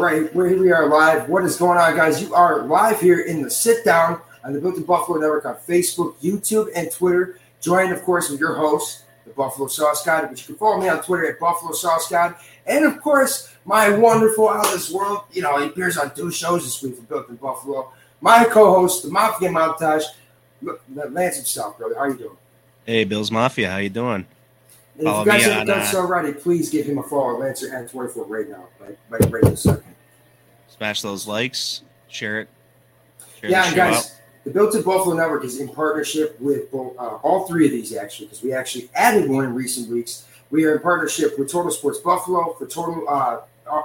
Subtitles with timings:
[0.00, 1.28] All right, we're here we are live.
[1.28, 2.22] What is going on, guys?
[2.22, 5.56] You are live here in the sit down on the Built in Buffalo Network on
[5.56, 7.38] Facebook, YouTube, and Twitter.
[7.60, 10.88] Joined, of course, with your host, the Buffalo Sauce God, which you can follow me
[10.88, 12.34] on Twitter at Buffalo Sauce God.
[12.64, 16.30] And of course, my wonderful out of this world, you know, he appears on two
[16.30, 17.92] shows this week for Built in Buffalo.
[18.22, 20.04] My co-host, the Mafia Montage,
[20.62, 21.96] Look, Lance himself, brother.
[21.98, 22.36] How you doing?
[22.86, 24.26] Hey, Bills Mafia, how you doing?
[25.00, 27.74] And if Follow you guys haven't done so already, please give him a follow, Lancer
[27.74, 29.94] and 24 right now, like, like right this second.
[30.68, 32.50] Smash those likes, share it.
[33.40, 34.12] Share Yeah, and guys, out.
[34.44, 37.96] the Built to Buffalo Network is in partnership with both, uh, all three of these
[37.96, 40.26] actually, because we actually added one in recent weeks.
[40.50, 43.40] We are in partnership with Total Sports Buffalo for total uh,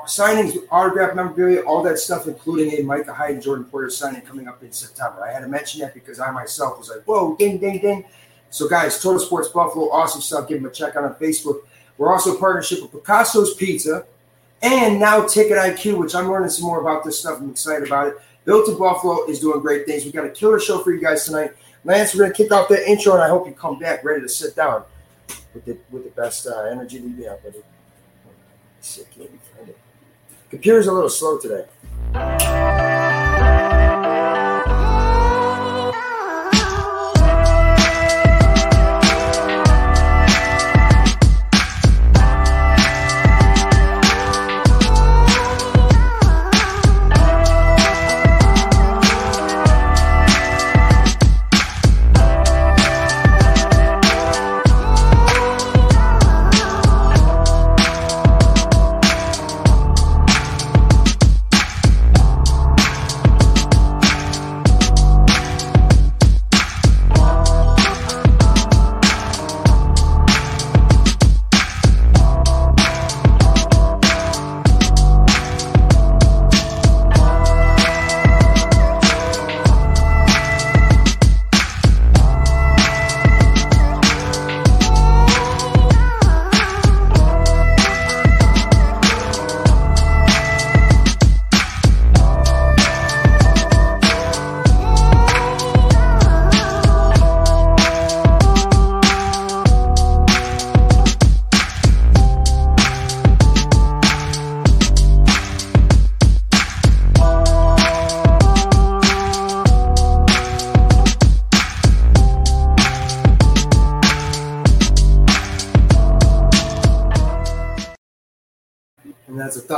[0.05, 4.49] signings, autograph memorabilia, all that stuff, including a Micah Hyde and Jordan Poyer signing coming
[4.49, 5.23] up in September.
[5.23, 8.03] I had to mention that because I myself was like, whoa, ding, ding, ding.
[8.49, 10.47] So, guys, Total Sports Buffalo, awesome stuff.
[10.47, 11.61] Give them a check out on Facebook.
[11.97, 14.05] We're also in partnership with Picasso's Pizza
[14.61, 17.39] and now Ticket IQ, which I'm learning some more about this stuff.
[17.39, 18.15] I'm excited about it.
[18.45, 20.05] Built to Buffalo is doing great things.
[20.05, 21.51] We got a killer show for you guys tonight.
[21.83, 24.29] Lance, we're gonna kick off that intro, and I hope you come back ready to
[24.29, 24.83] sit down
[25.53, 27.61] with the with the best uh, energy that you have, buddy.
[28.81, 29.07] Sick.
[30.49, 31.65] Computer's a little slow today.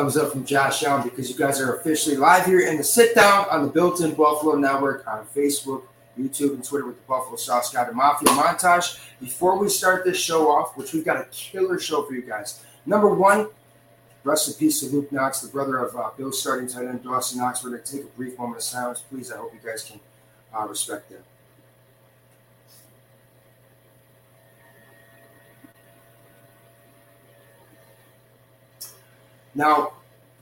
[0.08, 3.14] Thumbs up from Josh Young because you guys are officially live here in the sit
[3.14, 5.84] down on the Built in Buffalo Network on Facebook,
[6.18, 9.02] YouTube, and Twitter with the Buffalo Sauce God and Mafia Montage.
[9.20, 12.64] Before we start this show off, which we've got a killer show for you guys.
[12.86, 13.50] Number one,
[14.24, 17.40] rest in peace to Luke Knox, the brother of uh, Bill's starting tight end Dawson
[17.40, 17.62] Knox.
[17.62, 19.02] We're going to take a brief moment of silence.
[19.10, 20.00] Please, I hope you guys can
[20.58, 21.24] uh, respect that.
[29.58, 29.94] Now,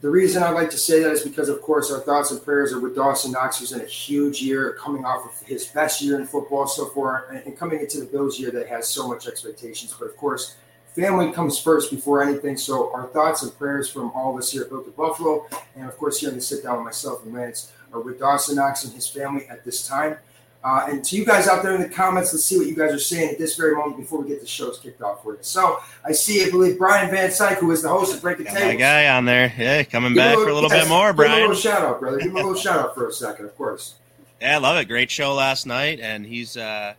[0.02, 2.74] the reason I like to say that is because, of course, our thoughts and prayers
[2.74, 6.20] are with Dawson Knox, who's in a huge year, coming off of his best year
[6.20, 9.96] in football so far, and coming into the Bills year that has so much expectations.
[9.98, 10.58] But of course,
[10.96, 12.58] family comes first before anything.
[12.58, 15.88] So our thoughts and prayers from all of us here at Built to Buffalo, and
[15.88, 18.84] of course, here in the sit down with myself and Lance, are with Dawson Knox
[18.84, 20.18] and his family at this time.
[20.66, 22.92] Uh, and to you guys out there in the comments, let's see what you guys
[22.92, 25.40] are saying at this very moment before we get the shows kicked off for you.
[25.42, 28.64] So I see, I believe Brian Van Syke, who is the host of Breaking Tables.
[28.64, 29.54] my guy on there.
[29.60, 31.42] Yeah, coming Give back for a little yes, bit more, Give him a Brian.
[31.42, 32.18] little shout out, brother.
[32.18, 33.94] Give him a little shout out for a second, of course.
[34.42, 34.86] Yeah, I love it.
[34.86, 36.96] Great show last night, and he's uh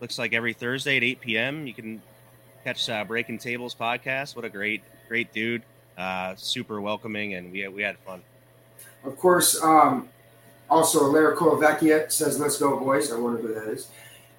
[0.00, 1.66] looks like every Thursday at 8 p.m.
[1.68, 2.02] You can
[2.64, 4.34] catch uh, Breaking Tables podcast.
[4.34, 5.62] What a great, great dude.
[5.96, 8.22] Uh, super welcoming, and we we had fun.
[9.04, 10.08] Of course, um,
[10.70, 13.88] also Lara Colavecchia says, "Let's go, boys." I wonder who that is.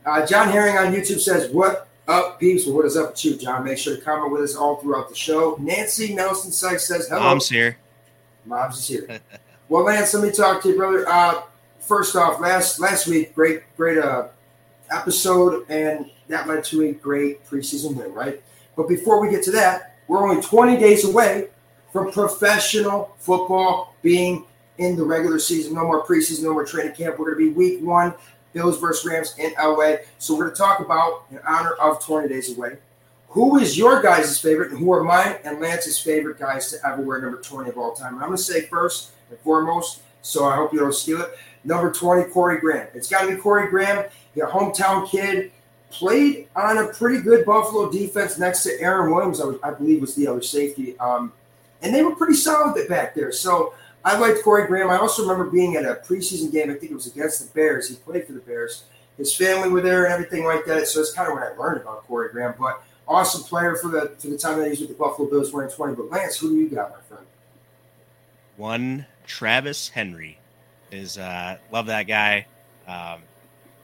[0.06, 2.66] Uh, John Herring on YouTube says, "What up, peeps?
[2.66, 3.64] Well, what is up with you, John?
[3.64, 7.22] Make sure to comment with us all throughout the show." Nancy Nelson Sykes says, "Hello."
[7.22, 7.78] Mom's here.
[8.46, 9.20] Mom's is here.
[9.70, 11.08] well, Lance, let me talk to you, brother.
[11.08, 11.42] Uh,
[11.80, 14.28] first off, last last week, great great uh,
[14.92, 18.42] episode, and that led to a great preseason win, right?
[18.76, 21.48] But before we get to that, we're only 20 days away
[21.92, 24.46] from professional football being
[24.78, 25.74] in the regular season.
[25.76, 27.18] No more preseason, no more training camp.
[27.20, 28.14] We're going to be week one,
[28.54, 29.96] Bills versus Rams in LA.
[30.18, 32.78] So we're going to talk about, in honor of 20 days away,
[33.30, 37.02] who is your guys' favorite and who are mine and Lance's favorite guys to ever
[37.02, 38.14] wear number 20 of all time?
[38.14, 41.32] And I'm going to say first and foremost, so I hope you don't steal it,
[41.64, 42.88] number 20, Corey Graham.
[42.94, 44.06] It's got to be Corey Graham,
[44.36, 45.52] your hometown kid.
[45.92, 50.02] Played on a pretty good Buffalo defense next to Aaron Williams, I, was- I believe
[50.02, 50.98] was the other safety.
[51.00, 51.32] Um,
[51.82, 53.32] and they were pretty solid back there.
[53.32, 53.74] So
[54.06, 54.92] I liked Corey Graham.
[54.92, 56.70] I also remember being at a preseason game.
[56.70, 57.90] I think it was against the Bears.
[57.90, 58.84] He played for the Bears.
[59.18, 60.88] His family were there and everything like that.
[60.88, 62.54] So that's kind of when I learned about Corey Graham.
[62.60, 65.72] But awesome player for the for the time that he's with the Buffalo Bills wearing
[65.72, 65.96] 20.
[65.96, 67.26] But Lance, who do you got, my friend?
[68.58, 70.38] One Travis Henry
[70.92, 72.46] is uh, love that guy.
[72.88, 73.24] Um,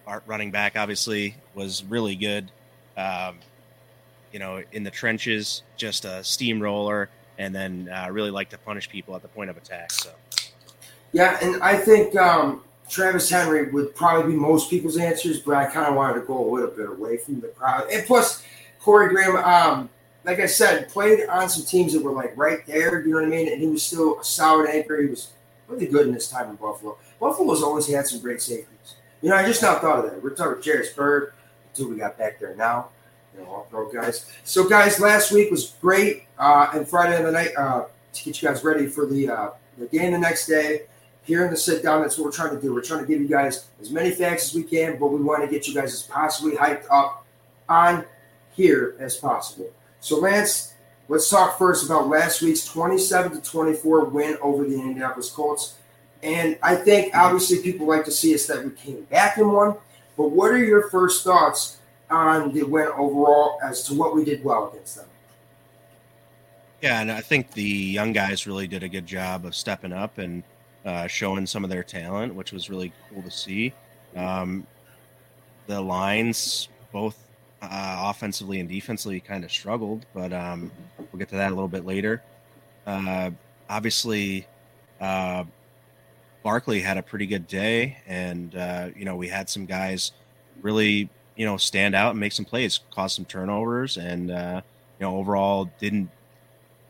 [0.06, 2.52] our running back obviously was really good.
[2.96, 3.38] Um,
[4.32, 7.10] you know, in the trenches, just a steamroller,
[7.42, 9.92] and then uh, really like to punish people at the point of attack.
[9.92, 10.12] So,
[11.12, 15.66] yeah, and I think um, Travis Henry would probably be most people's answers, but I
[15.66, 17.90] kind of wanted to go a little bit away from the crowd.
[17.92, 18.44] And plus,
[18.80, 19.90] Corey Graham, um,
[20.24, 23.02] like I said, played on some teams that were like right there.
[23.02, 23.52] You know what I mean?
[23.52, 25.02] And he was still a solid anchor.
[25.02, 25.32] He was
[25.68, 26.98] really good in his time in Buffalo.
[27.20, 28.96] Buffalo's always had some great safeties.
[29.24, 30.22] You know, I just now thought of that.
[30.22, 31.34] We're talking Jairus Byrd,
[31.76, 32.90] who we got back there now.
[33.38, 34.26] You know, guys.
[34.44, 38.42] So, guys, last week was great, uh, and Friday of the night uh, to get
[38.42, 40.84] you guys ready for the uh, the game the next day.
[41.24, 42.74] Here in the sit down, that's what we're trying to do.
[42.74, 45.44] We're trying to give you guys as many facts as we can, but we want
[45.44, 47.26] to get you guys as possibly hyped up
[47.70, 48.06] on
[48.54, 49.72] here as possible.
[50.00, 50.74] So, Lance,
[51.08, 55.76] let's talk first about last week's 27 to 24 win over the Indianapolis Colts.
[56.24, 59.76] And I think obviously people like to see us that we came back and won.
[60.18, 61.78] But what are your first thoughts
[62.12, 65.06] on the win overall as to what we did well against them?
[66.82, 70.18] Yeah, and I think the young guys really did a good job of stepping up
[70.18, 70.44] and
[70.84, 73.74] uh, showing some of their talent, which was really cool to see.
[74.16, 74.66] Um,
[75.68, 77.18] the lines, both
[77.62, 81.68] uh, offensively and defensively, kind of struggled, but um, we'll get to that a little
[81.68, 82.24] bit later.
[82.88, 83.30] Uh,
[83.70, 84.48] obviously,
[85.00, 85.44] uh,
[86.44, 90.14] Barkley had a pretty good day, and uh, you know we had some guys
[90.62, 91.10] really
[91.42, 94.62] you know stand out and make some plays, cause some turnovers, and uh,
[95.00, 96.12] you know overall didn't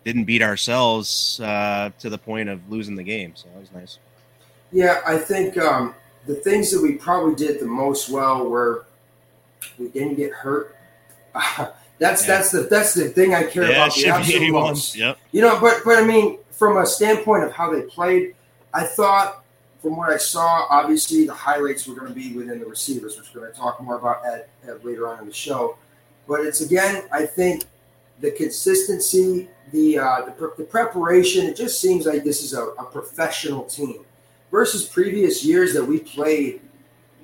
[0.03, 3.31] didn't beat ourselves uh, to the point of losing the game.
[3.33, 3.97] So that was nice.
[4.73, 5.95] Yeah, I think um,
[6.27, 8.85] the things that we probably did the most well were
[9.79, 10.75] we didn't get hurt.
[11.97, 12.27] that's yeah.
[12.27, 14.97] that's the that's the thing I care yeah, about the absolute most.
[14.97, 15.17] Yep.
[15.31, 18.35] You know, but but I mean, from a standpoint of how they played,
[18.73, 19.45] I thought
[19.81, 23.33] from what I saw, obviously the highlights were going to be within the receivers, which
[23.33, 25.77] we're going to talk more about at, at later on in the show.
[26.27, 27.63] But it's again, I think
[28.19, 31.47] the consistency, the uh, the, the, preparation.
[31.47, 34.05] It just seems like this is a, a, professional team
[34.51, 36.61] versus previous years that we played.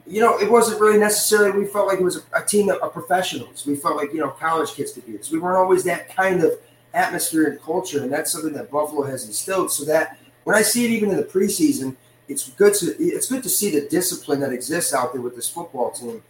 [0.07, 1.59] You know, it wasn't really necessarily.
[1.59, 3.65] We felt like it was a, a team of, of, professionals.
[3.67, 5.31] We felt like you know college kids could be this.
[5.31, 6.53] We weren't always that kind of
[6.95, 9.71] atmosphere and culture, and that's something that Buffalo has instilled.
[9.71, 11.95] So that when I see it even in the preseason
[12.27, 15.49] it's good to it's good to see the discipline that exists out there with this
[15.49, 16.23] football team,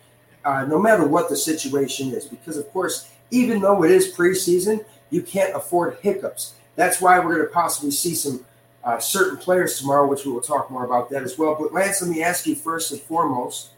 [0.46, 2.26] uh, no matter what the situation is.
[2.26, 6.54] Because of course, even though it is preseason, you can't afford hiccups.
[6.76, 8.46] That's why we're going to possibly see some
[8.84, 11.58] uh, certain players tomorrow, which we will talk more about that as well.
[11.60, 13.70] But Lance, let me ask you first and foremost,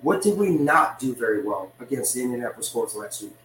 [0.00, 3.36] what did we not do very well against the Indianapolis Colts last week?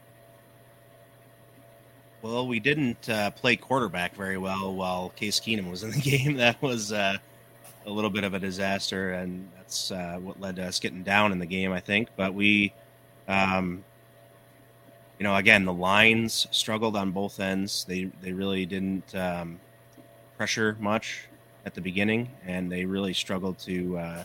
[2.21, 6.35] Well, we didn't uh, play quarterback very well while Case Keenum was in the game.
[6.35, 7.17] That was uh,
[7.85, 11.31] a little bit of a disaster, and that's uh, what led to us getting down
[11.31, 12.09] in the game, I think.
[12.15, 12.73] But we,
[13.27, 13.83] um,
[15.19, 17.85] you know, again, the lines struggled on both ends.
[17.85, 19.59] They they really didn't um,
[20.37, 21.27] pressure much
[21.65, 24.23] at the beginning, and they really struggled to uh,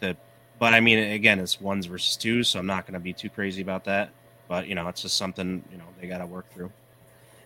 [0.00, 0.16] to.
[0.58, 3.28] But I mean, again, it's ones versus twos, so I'm not going to be too
[3.28, 4.10] crazy about that.
[4.48, 6.72] But you know, it's just something you know they got to work through.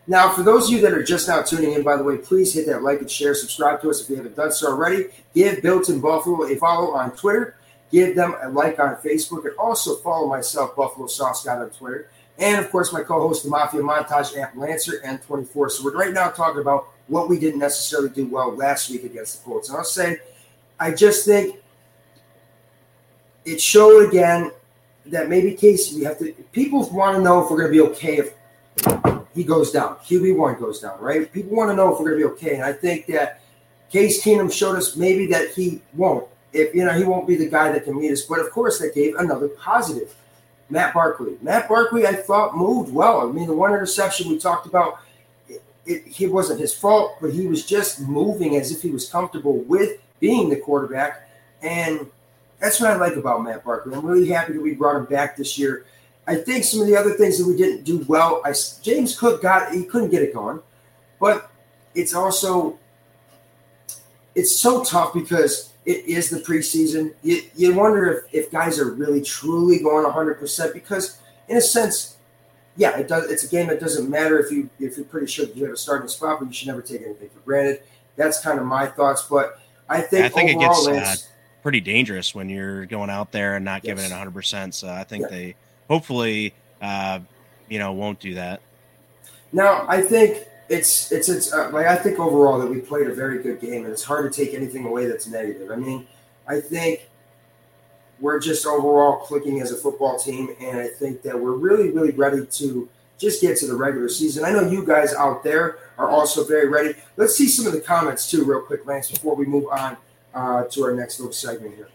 [0.07, 2.53] Now, for those of you that are just now tuning in, by the way, please
[2.53, 5.07] hit that like and share, subscribe to us if you haven't done so already.
[5.35, 7.57] Give Built in Buffalo a follow on Twitter.
[7.93, 12.09] Give them a like on Facebook, and also follow myself, Buffalo Sauce Guy, on Twitter.
[12.39, 15.71] And of course, my co-host, the Mafia Montage at Lancer and 24.
[15.71, 19.39] So we're right now talking about what we didn't necessarily do well last week against
[19.39, 19.69] the Colts.
[19.69, 20.19] And I'll say,
[20.81, 21.57] I just think
[23.45, 24.51] it showed again
[25.07, 26.33] that maybe Casey, we have to.
[26.53, 29.97] People want to know if we're going to be okay if he goes down.
[29.97, 31.31] QB one goes down, right?
[31.33, 33.43] People want to know if we're going to be okay, and I think that
[33.91, 36.29] Case Keenum showed us maybe that he won't.
[36.53, 38.23] If you know, he won't be the guy that can lead us.
[38.23, 40.15] But of course, that gave another positive.
[40.71, 41.37] Matt Barkley.
[41.43, 43.29] Matt Barkley, I thought moved well.
[43.29, 45.01] I mean, the one interception we talked about,
[45.47, 49.09] it, it, it wasn't his fault, but he was just moving as if he was
[49.09, 51.29] comfortable with being the quarterback,
[51.61, 52.07] and
[52.59, 53.95] that's what I like about Matt Barkley.
[53.95, 55.85] I'm really happy that we brought him back this year.
[56.27, 59.43] I think some of the other things that we didn't do well, I, James Cook
[59.43, 60.61] got he couldn't get it going,
[61.19, 61.51] but
[61.95, 62.79] it's also
[64.35, 67.13] it's so tough because it is the preseason.
[67.23, 71.61] You, you wonder if, if guys are really truly going 100 percent because in a
[71.61, 72.17] sense,
[72.77, 73.31] yeah, it does.
[73.31, 75.75] It's a game that doesn't matter if you if you're pretty sure that you have
[75.75, 77.83] a starting spot, but you should never take anything for granted.
[78.17, 79.23] That's kind of my thoughts.
[79.23, 81.27] But I think, I think overall, it gets uh,
[81.63, 84.11] pretty dangerous when you're going out there and not giving Yes.
[84.11, 84.33] it 100.
[84.33, 85.29] percent So I think Yeah.
[85.37, 85.55] they
[85.93, 87.21] hopefully, uh,
[87.69, 88.63] you know, won't do that.
[89.53, 93.15] Now, I think it's it's it's uh, like I think overall that we played a
[93.15, 95.71] very good game, and it's hard to take anything away that's negative.
[95.71, 96.07] I mean,
[96.49, 97.11] I think
[98.21, 102.13] we're just overall clicking as a football team, and I think that we're really really
[102.13, 104.45] ready to just get to the regular season.
[104.47, 106.95] I know you guys out there are also very ready.
[107.19, 109.99] Let's see some of the comments too, real quick, Lance, before we move on
[110.35, 111.89] uh, to our next little segment here.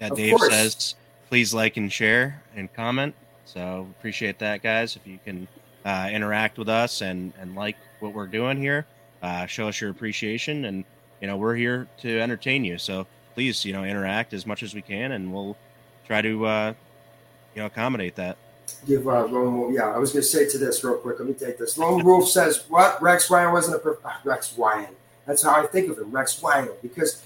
[0.00, 0.52] Yeah, Of Dave course.
[0.52, 0.94] says,
[1.28, 3.14] please like and share and comment.
[3.48, 4.94] So appreciate that, guys.
[4.94, 5.48] If you can
[5.84, 8.86] uh, interact with us and and like what we're doing here,
[9.22, 10.84] uh, show us your appreciation, and
[11.22, 12.76] you know we're here to entertain you.
[12.76, 15.56] So please, you know, interact as much as we can, and we'll
[16.06, 16.74] try to uh,
[17.54, 18.36] you know accommodate that.
[18.86, 19.72] give uh, Lone Wolf.
[19.72, 21.18] Yeah, I was going to say to this real quick.
[21.18, 21.78] Let me take this.
[21.78, 24.94] Lone Wolf says, "What Rex Ryan wasn't a ah, Rex Ryan."
[25.26, 26.68] That's how I think of him, Rex Ryan.
[26.82, 27.24] Because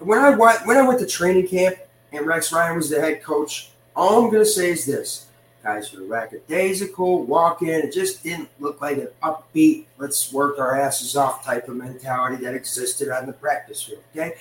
[0.00, 1.76] when I went when I went to training camp
[2.12, 5.28] and Rex Ryan was the head coach, all I'm going to say is this:
[5.62, 7.68] guys were lackadaisical, walk in.
[7.68, 12.42] It just didn't look like an upbeat, let's work our asses off type of mentality
[12.44, 14.02] that existed on the practice field.
[14.14, 14.36] Okay,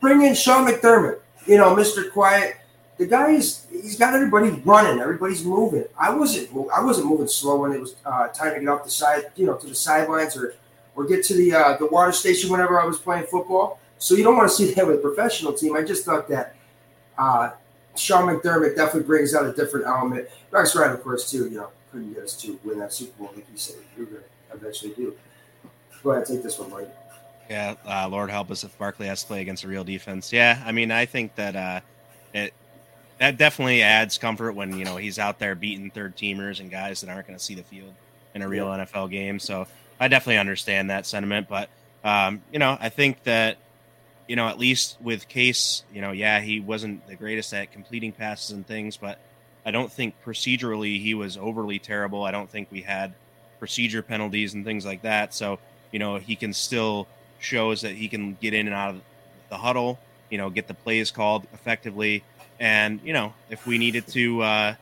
[0.00, 1.20] bring in Sean McDermott.
[1.46, 2.10] You know, Mr.
[2.10, 2.56] Quiet
[2.96, 5.84] the guy is he's got everybody running, everybody's moving.
[5.98, 8.90] I wasn't I wasn't moving slow when it was uh, time to get off the
[8.90, 10.54] side, you know, to the sidelines or
[10.94, 13.80] or get to the uh, the water station whenever I was playing football.
[13.98, 15.76] So you don't want to see that with a professional team.
[15.76, 16.54] I just thought that
[17.18, 17.50] uh,
[17.96, 20.28] Sean McDermott definitely brings out a different element.
[20.50, 21.48] Rex Ryan, of course, too.
[21.48, 24.10] You know, couldn't get us to win that Super Bowl like he said we were
[24.10, 25.14] going to eventually do.
[26.02, 26.94] Go ahead, take this one, Mike.
[27.48, 30.32] Yeah, uh, Lord help us if Barkley has to play against a real defense.
[30.32, 31.80] Yeah, I mean, I think that uh,
[32.32, 32.52] it
[33.18, 37.00] that definitely adds comfort when you know he's out there beating third teamers and guys
[37.00, 37.94] that aren't going to see the field
[38.34, 39.38] in a real NFL game.
[39.38, 39.66] So
[40.00, 41.68] I definitely understand that sentiment, but
[42.02, 43.58] um, you know, I think that
[44.26, 48.12] you know at least with Case, you know, yeah, he wasn't the greatest at completing
[48.12, 49.18] passes and things, but
[49.66, 52.24] I don't think procedurally he was overly terrible.
[52.24, 53.14] I don't think we had
[53.58, 55.34] procedure penalties and things like that.
[55.34, 55.58] So
[55.94, 57.06] you know, he can still
[57.38, 59.00] shows that he can get in and out of
[59.48, 62.24] the huddle, you know, get the plays called effectively.
[62.58, 64.74] And, you know, if we needed to, uh,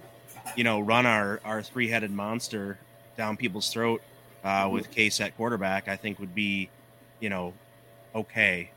[0.56, 2.78] you know, run our, our three headed monster
[3.18, 4.00] down people's throat
[4.42, 6.70] uh, with Case at quarterback, I think would be,
[7.20, 7.52] you know,
[8.14, 8.70] okay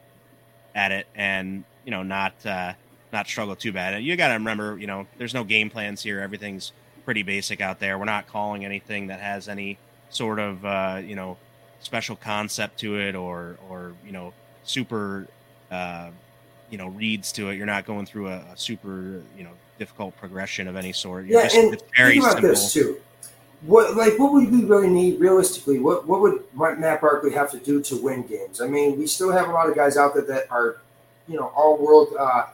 [0.76, 2.74] at it and, you know, not, uh,
[3.12, 4.04] not struggle too bad.
[4.04, 6.20] You got to remember, you know, there's no game plans here.
[6.20, 6.74] Everything's
[7.06, 7.98] pretty basic out there.
[7.98, 9.78] We're not calling anything that has any
[10.10, 11.38] sort of, uh, you know,
[11.80, 15.28] special concept to it or or you know super
[15.70, 16.10] uh,
[16.72, 17.56] you know reads to it.
[17.58, 21.26] You're not going through a, a super you know difficult progression of any sort.
[21.26, 22.50] You're Yeah, just, and it's very think about simple.
[22.50, 23.02] this too.
[23.66, 25.80] What like what would we really need realistically?
[25.80, 28.62] What what would Matt Barkley have to do to win games?
[28.62, 30.78] I mean, we still have a lot of guys out there that are,
[31.28, 32.10] you know, all world.
[32.18, 32.46] Uh,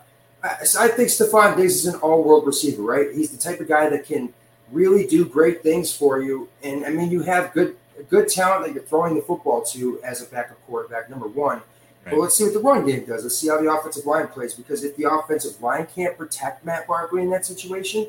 [0.43, 3.11] I, I think Stefon Diggs is an all world receiver, right?
[3.13, 4.33] He's the type of guy that can
[4.71, 6.47] really do great things for you.
[6.63, 7.75] And I mean, you have good
[8.09, 11.09] good talent that you're throwing the football to as a backup quarterback.
[11.09, 11.61] Number one.
[12.05, 12.13] Right.
[12.13, 13.23] Well, let's see what the run game does.
[13.23, 14.53] Let's see how the offensive line plays.
[14.53, 18.07] Because if the offensive line can't protect Matt Barkley in that situation,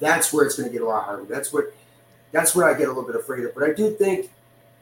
[0.00, 1.24] that's where it's going to get a lot harder.
[1.24, 1.72] That's what
[2.32, 3.54] that's where I get a little bit afraid of.
[3.54, 4.30] But I do think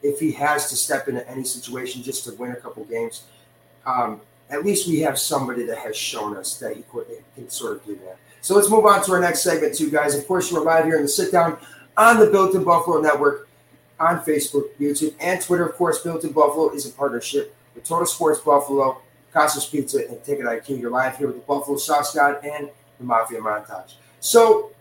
[0.03, 3.23] if he has to step into any situation just to win a couple games,
[3.85, 6.83] um, at least we have somebody that has shown us that he
[7.35, 8.17] can sort of do that.
[8.41, 10.15] So let's move on to our next segment, too, guys.
[10.15, 11.57] Of course, you're live here in the sit down
[11.97, 13.49] on the Built in Buffalo Network
[13.99, 15.65] on Facebook, YouTube, and Twitter.
[15.65, 19.01] Of course, Built in Buffalo is a partnership with Total Sports Buffalo,
[19.33, 20.79] Casas Pizza, and Ticket IQ.
[20.79, 23.95] You're live here with the Buffalo Sauce God and the Mafia Montage.
[24.19, 24.71] So,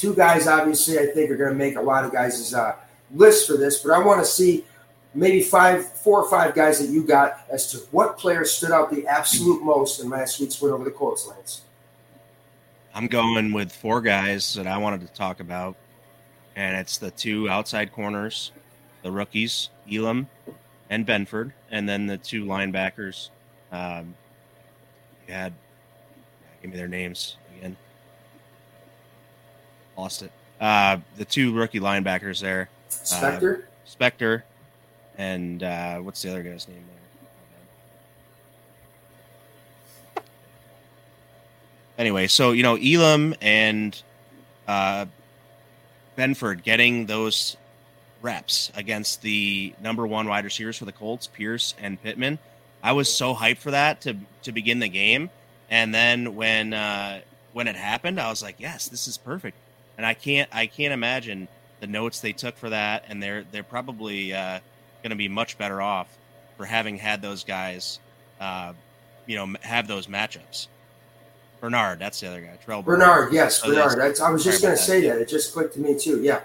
[0.00, 2.74] two guys, obviously, I think are going to make a lot of guys' uh,
[3.14, 4.64] lists for this, but I want to see
[5.12, 8.90] maybe five, four or five guys that you got as to what players stood out
[8.90, 11.62] the absolute most in last week's win over the Colts, Lance.
[12.94, 15.76] I'm going with four guys that I wanted to talk about,
[16.56, 18.52] and it's the two outside corners,
[19.02, 20.28] the rookies, Elam
[20.88, 23.28] and Benford, and then the two linebackers.
[23.70, 24.14] Um,
[25.28, 25.52] you had,
[26.62, 27.36] give me their names.
[30.00, 30.32] Lost it.
[30.58, 33.64] Uh, the two rookie linebackers there, Spector?
[33.86, 34.44] Spector,
[35.18, 36.82] and uh, what's the other guy's name
[40.14, 40.22] there?
[41.98, 44.02] Anyway, so you know Elam and
[44.66, 45.04] uh,
[46.16, 47.58] Benford getting those
[48.22, 52.38] reps against the number one wide receivers for the Colts, Pierce and Pittman.
[52.82, 55.28] I was so hyped for that to to begin the game,
[55.68, 57.20] and then when uh,
[57.52, 59.58] when it happened, I was like, yes, this is perfect.
[60.00, 61.46] And I can't I can't imagine
[61.80, 64.58] the notes they took for that, and they're they're probably uh,
[65.02, 66.08] going to be much better off
[66.56, 68.00] for having had those guys,
[68.40, 68.72] uh,
[69.26, 70.68] you know, have those matchups.
[71.60, 72.58] Bernard, that's the other guy.
[72.64, 73.98] Terrel Bernard, Bernard yes, so Bernard.
[73.98, 75.20] That's, I was just going to say that.
[75.20, 76.22] It just clicked to me too.
[76.22, 76.40] Yeah.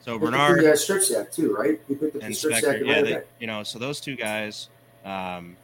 [0.00, 1.80] So Bernard, the, uh, strip sack too, right?
[1.88, 2.76] He picked up the strip sack.
[2.84, 4.68] Yeah, they, you know, so those two guys.
[5.04, 5.56] Um,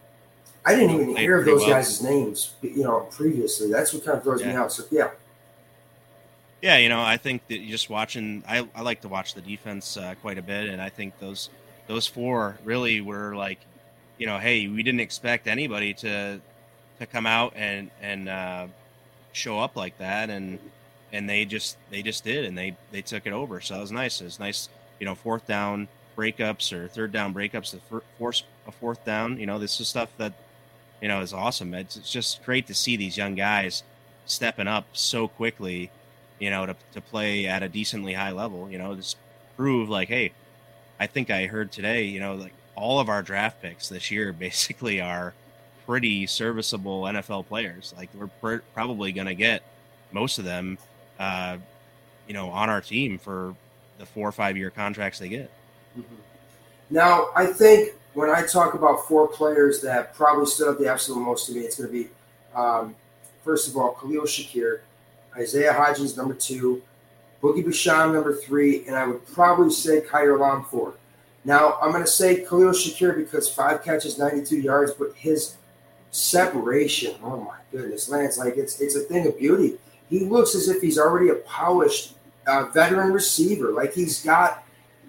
[0.64, 1.70] I didn't even hear of those well.
[1.70, 3.70] guys' names, you know, previously.
[3.70, 4.48] That's what kind of throws yeah.
[4.48, 4.72] me out.
[4.72, 5.10] So yeah.
[6.62, 9.96] Yeah, you know, I think that just watching, I, I like to watch the defense
[9.96, 11.50] uh, quite a bit, and I think those
[11.88, 13.58] those four really were like,
[14.16, 16.40] you know, hey, we didn't expect anybody to
[17.00, 18.66] to come out and and uh,
[19.32, 20.60] show up like that, and
[21.12, 23.60] and they just they just did, and they they took it over.
[23.60, 24.20] So it was nice.
[24.20, 24.68] It was nice,
[25.00, 29.36] you know, fourth down breakups or third down breakups to force a fourth down.
[29.40, 30.32] You know, this is stuff that
[31.00, 31.74] you know is awesome.
[31.74, 33.82] It's, it's just great to see these young guys
[34.26, 35.90] stepping up so quickly
[36.42, 39.16] you know, to, to play at a decently high level, you know, just
[39.56, 40.32] prove like, hey,
[40.98, 44.32] I think I heard today, you know, like all of our draft picks this year
[44.46, 45.34] basically are
[45.86, 47.94] pretty serviceable NFL players.
[47.96, 49.62] Like we're pr- probably going to get
[50.10, 50.78] most of them,
[51.20, 51.58] uh,
[52.26, 53.54] you know, on our team for
[53.98, 55.48] the four or five year contracts they get.
[55.96, 56.14] Mm-hmm.
[56.90, 61.20] Now, I think when I talk about four players that probably stood out the absolute
[61.20, 62.08] most to me, it's going to be,
[62.52, 62.96] um,
[63.44, 64.80] first of all, Khalil Shakir.
[65.36, 66.82] Isaiah Hodgins, number two,
[67.42, 70.94] Boogie Basham, number three, and I would probably say Kaiir Elam, four.
[71.44, 75.56] Now, I'm going to say Khalil Shakir because five catches, 92 yards, but his
[76.12, 79.78] separation, oh my goodness, Lance, like it's it's a thing of beauty.
[80.08, 82.14] He looks as if he's already a polished
[82.46, 83.72] uh, veteran receiver.
[83.72, 84.62] Like he's got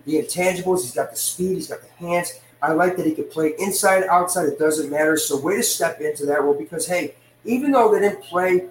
[0.05, 2.39] the intangibles, he's got the speed, he's got the hands.
[2.61, 5.17] I like that he could play inside, outside, it doesn't matter.
[5.17, 8.69] So, way to step into that role because, hey, even though they didn't play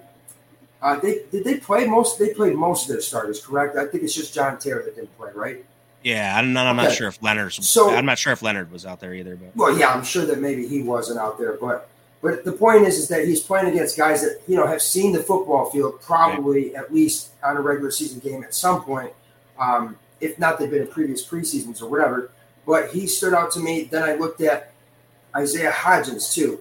[0.83, 2.19] uh, they did they play most?
[2.19, 3.77] They played most of their starters, correct?
[3.77, 5.63] I think it's just John Taylor that didn't play, right?
[6.03, 6.67] Yeah, I'm not.
[6.67, 6.89] I'm okay.
[6.89, 7.53] not sure if Leonard.
[7.53, 9.37] So I'm not sure if Leonard was out there either.
[9.37, 11.53] But well, yeah, I'm sure that maybe he wasn't out there.
[11.53, 11.89] But
[12.21, 15.13] but the point is, is that he's playing against guys that you know have seen
[15.13, 16.83] the football field probably right.
[16.83, 19.13] at least on a regular season game at some point,
[19.57, 22.29] um, if not they've been in previous preseasons or whatever.
[22.65, 23.85] But he stood out to me.
[23.85, 24.73] Then I looked at
[25.33, 26.59] Isaiah Hodgins too.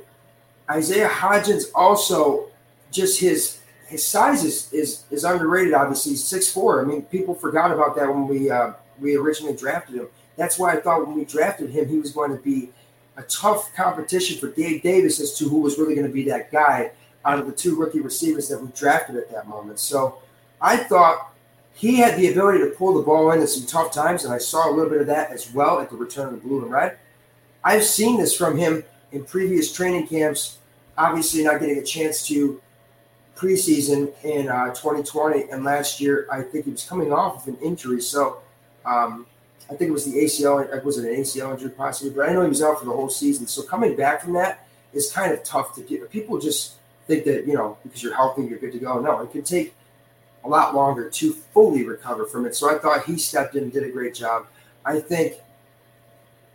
[0.70, 2.50] Isaiah Hodgins also
[2.92, 3.58] just his
[3.92, 5.74] his size is, is is underrated.
[5.74, 6.82] Obviously, six four.
[6.82, 10.08] I mean, people forgot about that when we uh, we originally drafted him.
[10.36, 12.70] That's why I thought when we drafted him, he was going to be
[13.18, 16.50] a tough competition for Gabe Davis as to who was really going to be that
[16.50, 16.92] guy
[17.24, 19.78] out of the two rookie receivers that we drafted at that moment.
[19.78, 20.18] So
[20.60, 21.32] I thought
[21.74, 24.38] he had the ability to pull the ball in at some tough times, and I
[24.38, 26.70] saw a little bit of that as well at the return of the blue and
[26.70, 26.96] red.
[27.62, 30.58] I've seen this from him in previous training camps.
[30.96, 32.60] Obviously, not getting a chance to
[33.36, 37.60] preseason in uh, 2020, and last year I think he was coming off of an
[37.62, 38.00] injury.
[38.00, 38.38] So
[38.84, 39.26] um,
[39.70, 40.74] I think it was the ACL.
[40.74, 43.08] It was an ACL injury possibly, but I know he was out for the whole
[43.08, 43.46] season.
[43.46, 46.08] So coming back from that is kind of tough to get.
[46.10, 46.74] People just
[47.06, 49.00] think that you know because you're healthy, you're good to go.
[49.00, 49.74] No, it can take
[50.44, 52.54] a lot longer to fully recover from it.
[52.54, 54.46] So I thought he stepped in and did a great job.
[54.84, 55.34] I think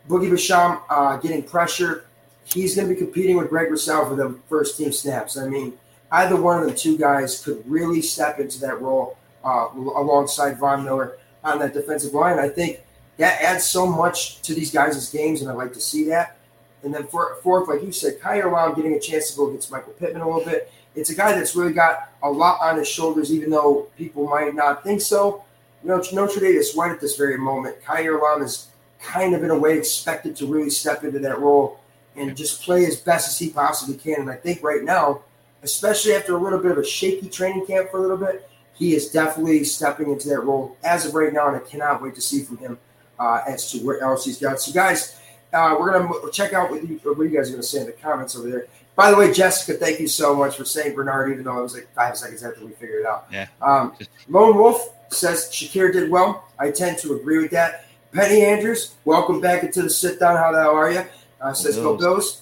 [0.08, 2.06] Boogie Basham uh, getting pressure.
[2.44, 5.38] He's going to be competing with Greg Rousseau for the first team snaps.
[5.38, 5.74] I mean,
[6.12, 10.84] either one of the two guys could really step into that role uh, alongside Von
[10.84, 12.40] Miller on that defensive line.
[12.40, 12.82] I think
[13.18, 16.38] that adds so much to these guys' games, and I like to see that.
[16.84, 19.72] And then for, fourth, like you said, Kaiir Elam getting a chance to go against
[19.72, 20.72] Michael Pittman a little bit.
[20.96, 24.54] It's a guy that's really got a lot on his shoulders, even though people might
[24.54, 25.44] not think so.
[25.84, 27.78] You know, Notre Dame is right at this very moment.
[27.84, 28.68] Kaiir Elam is
[29.00, 31.80] kind of, in a way, expected to really step into that role
[32.16, 34.22] and just play as best as he possibly can.
[34.22, 35.22] And I think right now,
[35.64, 38.50] especially after a little bit of a shaky training camp for a little bit.
[38.74, 42.16] He is definitely stepping into that role as of right now, and I cannot wait
[42.16, 42.78] to see from him
[43.20, 44.62] uh, as to what else he's got.
[44.62, 45.20] So, guys,
[45.52, 47.94] uh, we're gonna check out what you, what you guys are gonna say in the
[47.94, 48.68] comments over there.
[48.96, 51.76] By the way, Jessica, thank you so much for saying Bernard, even though it was
[51.76, 53.28] like five seconds after we figured it out.
[53.32, 53.48] Yeah.
[53.62, 53.94] Um,
[54.28, 56.46] Lone Wolf says Shakir did well.
[56.60, 57.86] I tend to agree with that.
[58.12, 60.36] Penny Andrews, welcome back into the sit down.
[60.36, 61.04] How the hell are you?
[61.40, 62.42] Uh, says Go Bills.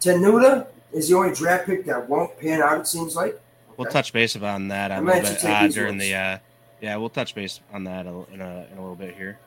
[0.00, 2.80] Tenuta is the only draft pick that won't pan out.
[2.80, 3.34] It seems like.
[3.34, 3.40] Okay.
[3.76, 6.14] We'll touch base on that a little bit uh, during the.
[6.14, 6.38] Uh,
[6.80, 9.38] yeah, we'll touch base on that in a, in a little bit here.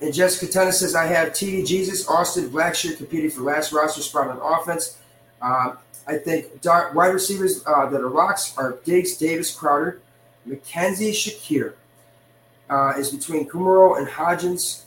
[0.00, 4.28] And Jessica Tennis says, I have TD Jesus, Austin Blackshear competing for last roster spot
[4.28, 4.98] on offense.
[5.40, 10.00] Uh, I think dark, wide receivers uh, that are rocks are Diggs, Davis, Crowder,
[10.48, 11.74] McKenzie, Shakir.
[12.68, 14.82] Uh, is between Kumerow and Hodgins.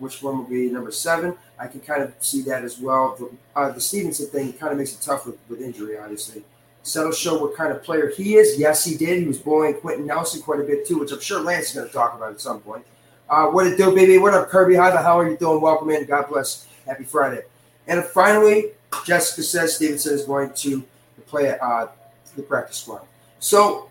[0.00, 1.36] Which one will be number seven?
[1.58, 3.16] I can kind of see that as well.
[3.16, 6.42] The, uh, the Stevenson thing kind of makes it tough with, with injury, obviously.
[6.82, 8.58] Settle show what kind of player he is.
[8.58, 9.20] Yes, he did.
[9.20, 11.86] He was bullying Quenton Nelson quite a bit too, which I'm sure Lance is going
[11.86, 12.84] to talk about at some point.
[13.28, 14.16] Uh, what it do, baby?
[14.16, 14.74] What up, Kirby?
[14.74, 15.60] How the hell are you doing?
[15.60, 16.06] Welcome in.
[16.06, 16.66] God bless.
[16.86, 17.42] Happy Friday.
[17.86, 18.70] And finally,
[19.04, 20.82] Jessica says Stevenson is going to
[21.26, 21.88] play uh,
[22.34, 23.02] the practice squad.
[23.38, 23.89] So,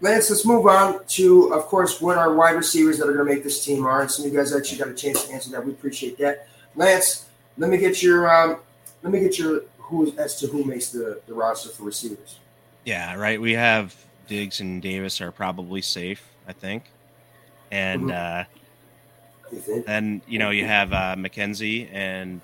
[0.00, 3.34] Lance, let's move on to, of course, what our wide receivers that are going to
[3.34, 4.02] make this team are.
[4.02, 5.64] And some of you guys actually got a chance to answer that.
[5.64, 6.46] We appreciate that.
[6.76, 8.60] Lance, let me get your um,
[9.02, 12.38] let me get your who as to who makes the, the roster for receivers.
[12.84, 13.40] Yeah, right.
[13.40, 13.96] We have
[14.28, 16.84] Diggs and Davis are probably safe, I think,
[17.70, 18.46] and mm-hmm.
[19.56, 22.40] uh, you then you know you have uh, McKenzie and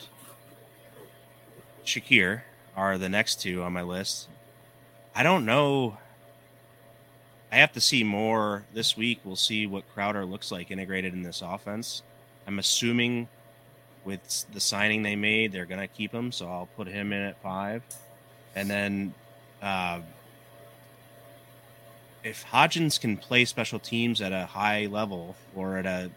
[1.84, 2.42] Shakir
[2.76, 4.28] are the next two on my list.
[5.14, 5.98] I don't know.
[7.54, 9.20] I have to see more this week.
[9.22, 12.02] We'll see what Crowder looks like integrated in this offense.
[12.48, 13.28] I'm assuming
[14.04, 17.22] with the signing they made, they're going to keep him, so I'll put him in
[17.22, 17.84] at five.
[18.56, 19.14] And then
[19.62, 20.00] uh,
[22.24, 26.10] if Hodgins can play special teams at a high level or at a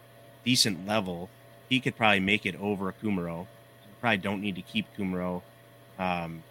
[0.43, 1.29] decent level,
[1.69, 3.45] he could probably make it over Kumerow.
[4.01, 5.43] Probably don't need to keep Kumerow.
[5.99, 6.41] Um,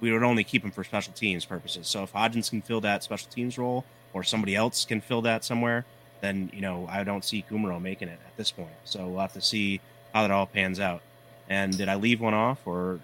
[0.00, 1.86] we would only keep him for special teams purposes.
[1.88, 5.44] So if Hodgins can fill that special teams role, or somebody else can fill that
[5.44, 5.84] somewhere,
[6.20, 8.70] then you know I don't see Kumerow making it at this point.
[8.84, 9.80] So we'll have to see
[10.14, 11.02] how that all pans out.
[11.48, 13.00] And did I leave one off or?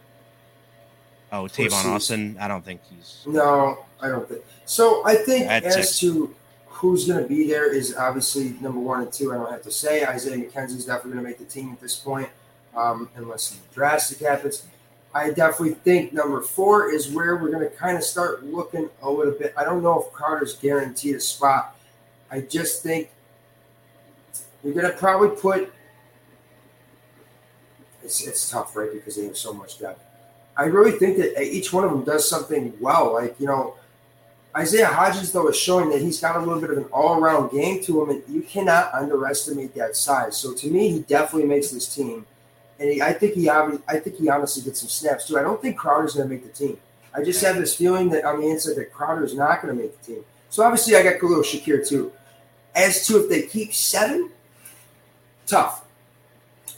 [1.30, 2.36] Oh, Tavon Austin.
[2.38, 3.22] I don't think he's.
[3.26, 4.42] No, I don't think.
[4.66, 6.00] So I think as six.
[6.00, 6.34] to
[6.66, 9.32] who's going to be there is obviously number one and two.
[9.32, 10.04] I don't have to say.
[10.04, 12.28] Isaiah McKenzie's definitely going to make the team at this point,
[12.76, 14.66] um, unless something drastic happens.
[15.14, 19.10] I definitely think number four is where we're going to kind of start looking a
[19.10, 19.52] little bit.
[19.56, 21.76] I don't know if Carter's guaranteed a spot.
[22.30, 23.10] I just think
[24.64, 25.72] you're going to probably put.
[28.02, 28.90] It's, it's tough, right?
[28.92, 30.02] Because they have so much depth.
[30.56, 33.12] I really think that each one of them does something well.
[33.12, 33.74] Like, you know,
[34.56, 37.50] Isaiah Hodges, though, is showing that he's got a little bit of an all around
[37.50, 40.36] game to him, and you cannot underestimate that size.
[40.36, 42.26] So to me, he definitely makes this team.
[42.82, 45.38] And he, I think he obviously, I think he honestly gets some snaps too.
[45.38, 46.76] I don't think Crowder's going to make the team.
[47.14, 49.80] I just have this feeling that on the inside that Crowder is not going to
[49.80, 50.24] make the team.
[50.50, 52.12] So obviously, I got Khalil Shakir too.
[52.74, 54.30] As to if they keep seven,
[55.46, 55.84] tough.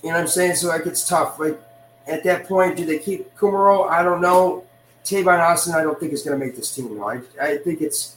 [0.02, 0.56] You know what I'm saying?
[0.56, 1.38] So like it's tough.
[1.38, 1.58] Like
[2.06, 3.88] at that point, do they keep Kumerow?
[3.88, 4.64] I don't know.
[5.04, 7.02] Tavon Austin, I don't think is going to make this team.
[7.02, 8.16] I, I think it's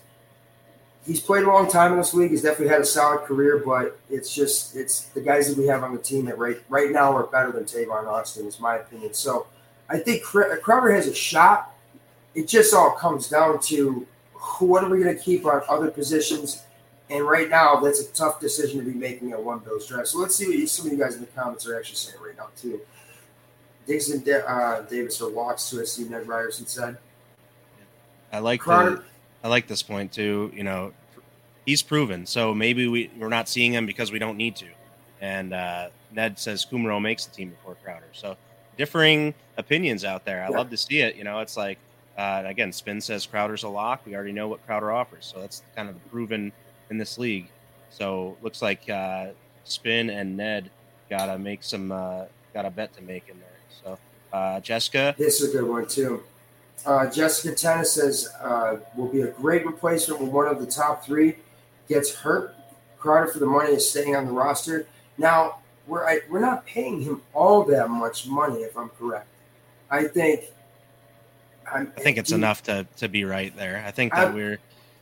[1.07, 2.31] he's played a long time in this league.
[2.31, 5.83] He's definitely had a solid career, but it's just it's the guys that we have
[5.83, 9.13] on the team that right right now are better than Tavon Austin, is my opinion.
[9.13, 9.47] So
[9.89, 11.73] I think Crowder has a shot.
[12.35, 14.05] It just all comes down to
[14.59, 16.63] what are we going to keep on other positions.
[17.09, 20.09] And right now, that's a tough decision to be making at one Bills draft.
[20.09, 22.35] So let's see what some of you guys in the comments are actually saying right
[22.37, 22.81] now, too.
[23.87, 26.97] Dixon uh, Davis or locks to see Ned Ryerson said.
[28.33, 29.01] I like the,
[29.47, 30.51] I like this point too.
[30.53, 30.91] You know,
[31.65, 32.25] he's proven.
[32.25, 34.67] So maybe we we're not seeing him because we don't need to.
[35.21, 38.09] And uh, Ned says Kumerow makes the team before Crowder.
[38.11, 38.35] So
[38.77, 40.43] differing opinions out there.
[40.43, 40.57] I yeah.
[40.57, 41.15] love to see it.
[41.15, 41.79] You know, it's like
[42.17, 44.05] uh, again, Spin says Crowder's a lock.
[44.05, 46.51] We already know what Crowder offers, so that's kind of proven
[46.89, 47.47] in this league.
[47.89, 49.27] So looks like uh,
[49.63, 50.69] Spin and Ned
[51.09, 53.47] gotta make some uh, got a bet to make in there.
[53.81, 53.97] So
[54.33, 55.15] uh, Jessica.
[55.17, 56.23] This is a good one, too.
[56.85, 61.03] Uh, Jessica Tennis says uh, will be a great replacement when one of the top
[61.03, 61.35] three
[61.89, 62.55] gets hurt.
[62.97, 64.87] Crowder for the money is staying on the roster.
[65.17, 69.27] Now we're I, we're not paying him all that much money, if I'm correct.
[69.89, 70.45] I think.
[71.71, 73.83] I'm, i think it's he, enough to to be right there.
[73.85, 74.57] I think that I'm, we're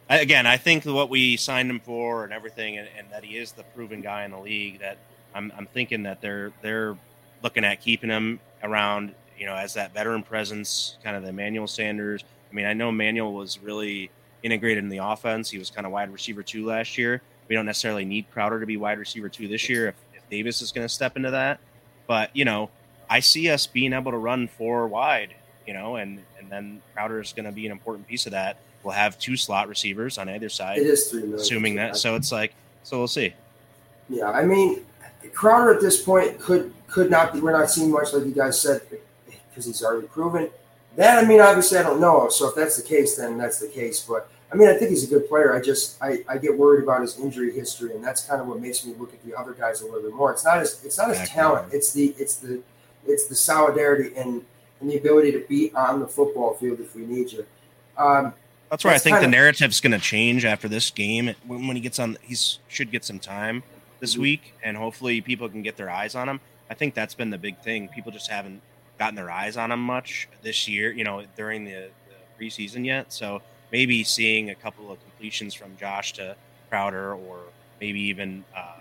[0.09, 0.47] again.
[0.47, 3.63] I think what we signed him for and everything, and, and, that he is the
[3.63, 4.79] proven guy in the league.
[4.79, 4.97] That
[5.33, 6.97] I'm I'm thinking that they're they're
[7.43, 11.67] looking at keeping him around, you know, as that veteran presence, kind of the Emmanuel
[11.67, 12.23] Sanders.
[12.51, 14.09] I mean, I know Emmanuel was really
[14.43, 15.49] integrated in the offense.
[15.49, 17.21] He was kind of wide receiver two last year.
[17.47, 20.61] We don't necessarily need Crowder to be wide receiver two this year if, if Davis
[20.61, 21.59] is going to step into that.
[22.07, 22.69] But, you know,
[23.09, 25.35] I see us being able to run four wide,
[25.67, 28.57] you know, and, and then Crowder is going to be an important piece of that.
[28.83, 30.77] We'll have two slot receivers on either side.
[30.77, 31.39] It is three million.
[31.39, 31.97] Assuming that.
[31.97, 33.33] So it's like, so we'll see.
[34.09, 34.29] Yeah.
[34.29, 34.81] I mean,
[35.33, 37.39] Crowder at this point could could not be.
[37.39, 38.81] We're not seeing much, like you guys said,
[39.55, 40.49] because he's already proven.
[40.97, 42.29] That I mean, obviously, I don't know.
[42.29, 44.01] So if that's the case, then that's the case.
[44.01, 45.55] But I mean, I think he's a good player.
[45.55, 48.59] I just I, I get worried about his injury history, and that's kind of what
[48.59, 50.31] makes me look at the other guys a little bit more.
[50.31, 51.73] It's not his it's not his talent.
[51.73, 52.61] It's the it's the
[53.07, 54.43] it's the solidarity and,
[54.79, 57.45] and the ability to be on the football field if we need you.
[57.97, 58.33] Um,
[58.69, 61.33] that's where I think the narrative's going to change after this game.
[61.45, 62.35] When, when he gets on, he
[62.67, 63.63] should get some time
[63.99, 64.21] this mm-hmm.
[64.23, 66.39] week, and hopefully people can get their eyes on him.
[66.69, 67.87] I think that's been the big thing.
[67.89, 68.61] People just haven't
[68.97, 73.11] gotten their eyes on him much this year, you know, during the, the preseason yet.
[73.11, 76.35] So maybe seeing a couple of completions from Josh to
[76.69, 77.39] Crowder, or
[77.81, 78.79] maybe even uh,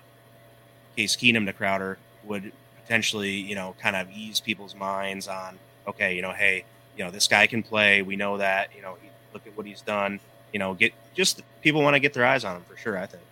[0.96, 6.14] Case Keenum to Crowder would potentially, you know, kind of ease people's minds on, okay,
[6.14, 6.64] you know, hey,
[6.96, 8.02] you know, this guy can play.
[8.02, 8.96] We know that, you know,
[9.32, 10.20] look at what he's done.
[10.52, 12.96] You know, get just people want to get their eyes on him for sure.
[12.96, 13.22] I think.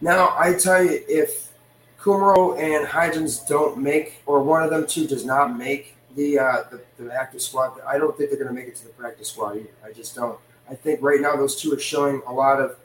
[0.00, 1.50] Now I tell you, if
[1.98, 6.64] Kumerow and Hodgins don't make, or one of them two does not make the uh,
[6.70, 9.28] the, the active squad, I don't think they're going to make it to the practice
[9.28, 9.68] squad either.
[9.84, 10.38] I just don't.
[10.68, 12.76] I think right now those two are showing a lot of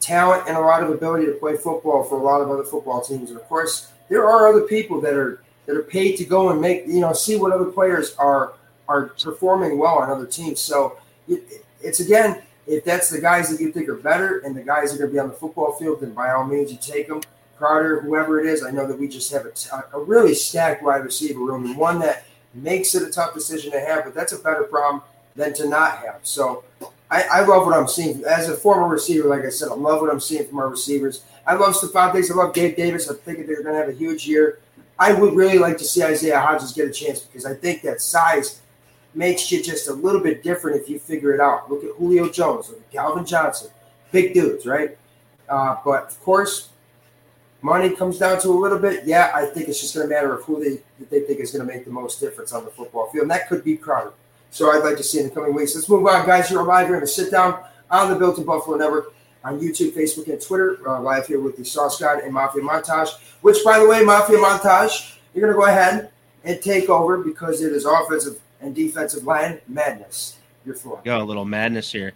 [0.00, 3.00] talent and a lot of ability to play football for a lot of other football
[3.00, 3.30] teams.
[3.30, 6.60] And of course, there are other people that are that are paid to go and
[6.60, 8.54] make you know see what other players are
[8.88, 10.60] are performing well on other teams.
[10.60, 14.62] So it, it's again, if that's the guys that you think are better and the
[14.62, 16.78] guys that are going to be on the football field, then by all means you
[16.80, 17.20] take them.
[17.58, 21.02] Carter, whoever it is, I know that we just have a, a really stacked wide
[21.04, 24.38] receiver room and one that makes it a tough decision to have, but that's a
[24.38, 25.02] better problem
[25.34, 26.20] than to not have.
[26.22, 26.64] So
[27.10, 28.24] I, I, love what I'm seeing.
[28.24, 31.24] As a former receiver, like I said, I love what I'm seeing from our receivers.
[31.46, 32.30] I love Stefon Diggs.
[32.30, 33.08] I love Gabe Davis.
[33.10, 34.58] I think they're going to have a huge year.
[34.98, 38.00] I would really like to see Isaiah Hodges get a chance because I think that
[38.00, 38.60] size
[39.14, 41.70] makes you just a little bit different if you figure it out.
[41.70, 43.70] Look at Julio Jones, look at Calvin Johnson,
[44.10, 44.96] big dudes, right?
[45.48, 46.70] Uh, but of course,
[47.66, 49.04] money comes down to a little bit.
[49.04, 51.66] Yeah, I think it's just going to matter of who they they think is going
[51.66, 54.12] to make the most difference on the football field, and that could be Crowder.
[54.50, 55.74] So I'd like to see in the coming weeks.
[55.74, 56.50] Let's move on, guys.
[56.50, 56.88] You're live.
[56.88, 59.12] You're going to sit down on the Built in Buffalo Network
[59.44, 60.78] on YouTube, Facebook, and Twitter.
[60.88, 63.10] Uh, live here with the Sauce God and Mafia Montage.
[63.42, 66.10] Which, by the way, Mafia Montage, you're going to go ahead
[66.44, 70.38] and take over because it is offensive and defensive line madness.
[70.64, 71.00] Your floor.
[71.04, 72.12] Go a little madness here.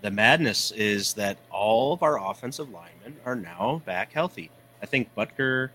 [0.00, 4.50] The madness is that all of our offensive linemen are now back healthy.
[4.82, 5.70] I think Boettger,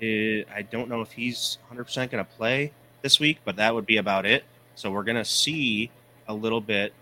[0.00, 3.86] is, I don't know if he's 100% going to play this week, but that would
[3.86, 4.44] be about it.
[4.74, 5.90] So we're going to see
[6.28, 6.92] a little bit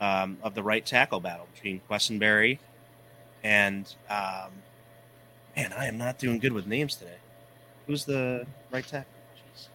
[0.00, 2.58] um, of the right tackle battle between Quessenberry
[3.42, 4.50] and um,
[5.56, 7.18] man, I am not doing good with names today.
[7.86, 9.12] Who's the right tackle?
[9.36, 9.68] Jeez.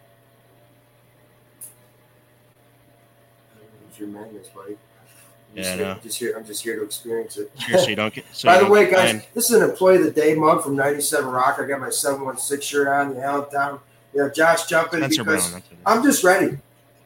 [3.89, 4.77] Who's your madness, buddy.
[5.51, 6.33] I'm yeah, here, just here.
[6.37, 7.51] I'm just here to experience it.
[7.59, 8.25] so you don't get.
[8.31, 11.29] So By the way, guys, this is an employee of the day mug from '97
[11.29, 11.59] Rock.
[11.59, 13.79] I got my 716 shirt on, the Allentown.
[14.13, 16.57] You know, Josh jumping Spencer because Brown, I'm just ready.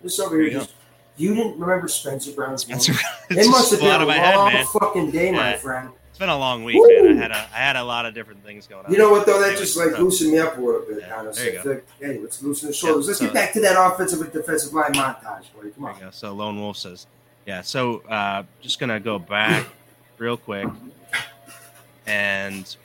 [0.03, 0.51] Just over here.
[0.51, 0.73] Just,
[1.17, 3.39] you didn't remember Spencer Brown's Spencer Brown.
[3.39, 5.37] It must have been a long head, fucking day, yeah.
[5.37, 5.89] my friend.
[6.09, 7.13] It's been a long week, Woo!
[7.13, 7.17] man.
[7.17, 8.91] I had a I had a lot of different things going on.
[8.91, 9.41] You know what though?
[9.41, 10.99] That just like loosened me up a little bit.
[11.01, 13.07] Yeah, honestly, like, hey, let's loosen the shoulders.
[13.07, 15.71] let's so, get back to that offensive and defensive line montage, boy.
[15.75, 16.13] Come on.
[16.13, 17.07] So Lone Wolf says,
[17.45, 17.61] yeah.
[17.61, 19.67] So uh, just gonna go back
[20.17, 20.67] real quick
[22.05, 22.75] and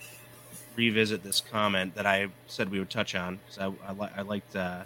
[0.77, 4.23] revisit this comment that I said we would touch on because I, I, li- I
[4.23, 4.83] liked uh,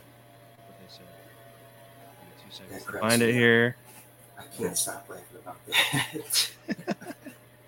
[0.66, 1.06] what they said.
[2.44, 3.76] Two seconds to find it here.
[4.38, 6.50] I can't stop laughing about that.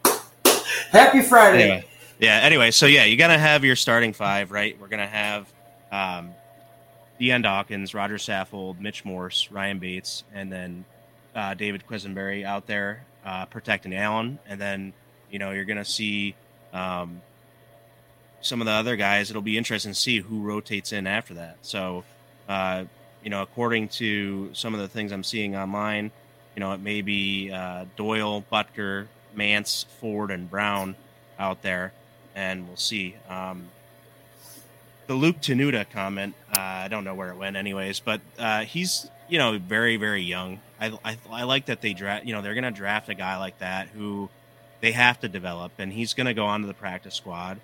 [0.91, 1.63] Happy Friday.
[1.63, 1.85] Anyway,
[2.19, 2.41] yeah.
[2.43, 4.79] Anyway, so yeah, you're gonna have your starting five, right?
[4.81, 5.53] We're gonna have
[5.93, 6.35] um,
[7.19, 10.85] Dion Dawkins, Roger Saffold, Mitch Morse, Ryan Bates, and then
[11.37, 14.93] uh, David Quessenberry out there uh, protecting Allen, and then
[15.31, 16.35] you know you're gonna see
[16.73, 17.21] um,
[18.41, 19.31] some of the other guys.
[19.31, 21.59] It'll be interesting to see who rotates in after that.
[21.63, 22.05] So,
[22.49, 22.85] uh,
[23.23, 26.11] you know, according to some of the things I'm seeing online,
[26.55, 30.97] you know, it may be uh, Doyle, Boettger, Mancz, Ford, and Brown
[31.39, 31.93] out there,
[32.35, 33.17] and we'll see.
[33.29, 33.69] Um,
[35.07, 39.11] the Luke Tenuta comment, uh, I don't know where it went, anyways, but uh, he's
[39.29, 40.61] you know very very young.
[40.81, 42.27] I, I, I like that they draft.
[42.27, 44.29] You know they're going to draft a guy like that who
[44.81, 47.61] they have to develop, and he's going to go onto the practice squad.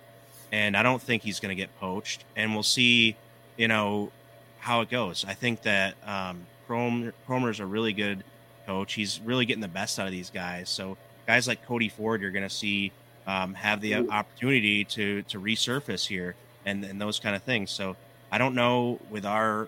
[0.51, 2.25] And I don't think he's going to get poached.
[2.35, 3.15] And we'll see,
[3.57, 4.11] you know,
[4.59, 5.25] how it goes.
[5.27, 8.23] I think that um, Kromer is a really good
[8.67, 8.93] coach.
[8.93, 10.69] He's really getting the best out of these guys.
[10.69, 12.91] So guys like Cody Ford, you're going to see
[13.25, 17.71] um, have the opportunity to to resurface here and and those kind of things.
[17.71, 17.95] So
[18.31, 19.67] I don't know with our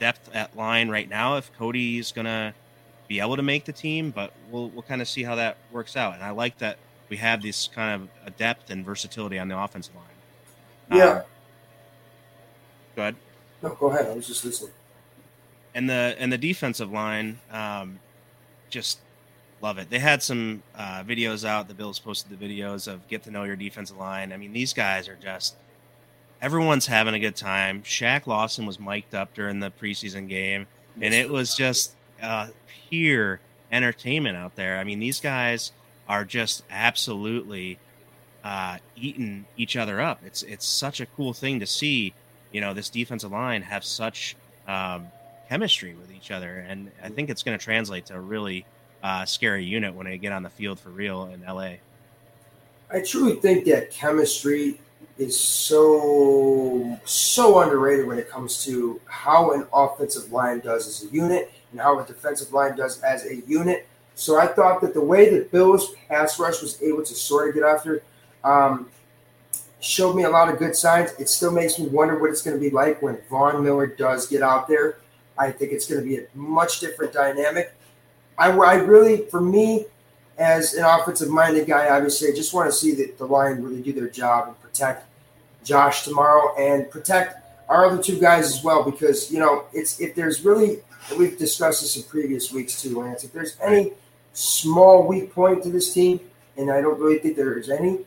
[0.00, 2.52] depth at line right now if Cody's going to
[3.06, 5.96] be able to make the team, but we'll we'll kind of see how that works
[5.96, 6.14] out.
[6.14, 9.94] And I like that we have this kind of depth and versatility on the offensive
[9.94, 10.98] line.
[10.98, 11.10] Yeah.
[11.10, 11.22] Um,
[12.96, 13.16] go ahead.
[13.62, 14.06] No, go ahead.
[14.06, 14.72] I was just listening.
[15.74, 18.00] And the and the defensive line, um,
[18.70, 19.00] just
[19.60, 19.90] love it.
[19.90, 21.68] They had some uh, videos out.
[21.68, 24.32] The Bills posted the videos of get to know your defensive line.
[24.32, 25.56] I mean, these guys are just
[26.42, 27.82] everyone's having a good time.
[27.82, 30.66] Shaq Lawson was mic'd up during the preseason game,
[31.00, 32.48] and it was just uh,
[32.88, 34.78] pure entertainment out there.
[34.78, 35.72] I mean, these guys
[36.08, 37.78] are just absolutely
[38.42, 40.20] uh, eating each other up.
[40.24, 42.14] It's it's such a cool thing to see.
[42.52, 45.08] You know, this defensive line have such um,
[45.48, 48.64] chemistry with each other, and I think it's going to translate to a really
[49.02, 51.74] uh, scary unit when they get on the field for real in LA.
[52.92, 54.80] I truly think that chemistry
[55.18, 61.14] is so so underrated when it comes to how an offensive line does as a
[61.14, 63.86] unit and how a defensive line does as a unit.
[64.14, 67.54] So I thought that the way that Bills pass rush was able to sort of
[67.54, 68.02] get after
[68.44, 68.88] um,
[69.80, 71.12] showed me a lot of good signs.
[71.18, 74.26] It still makes me wonder what it's going to be like when Von Miller does
[74.26, 74.98] get out there.
[75.38, 77.72] I think it's going to be a much different dynamic.
[78.38, 79.86] I, I really, for me,
[80.38, 83.82] as an offensive minded guy, obviously, I just want to see that the line really
[83.82, 85.06] do their job protect
[85.64, 87.36] Josh tomorrow and protect
[87.68, 88.82] our other two guys as well.
[88.82, 90.78] Because you know, it's if there's really
[91.18, 93.24] we've discussed this in previous weeks too, Lance.
[93.24, 93.92] If there's any
[94.32, 96.20] small weak point to this team,
[96.56, 98.00] and I don't really think there is any,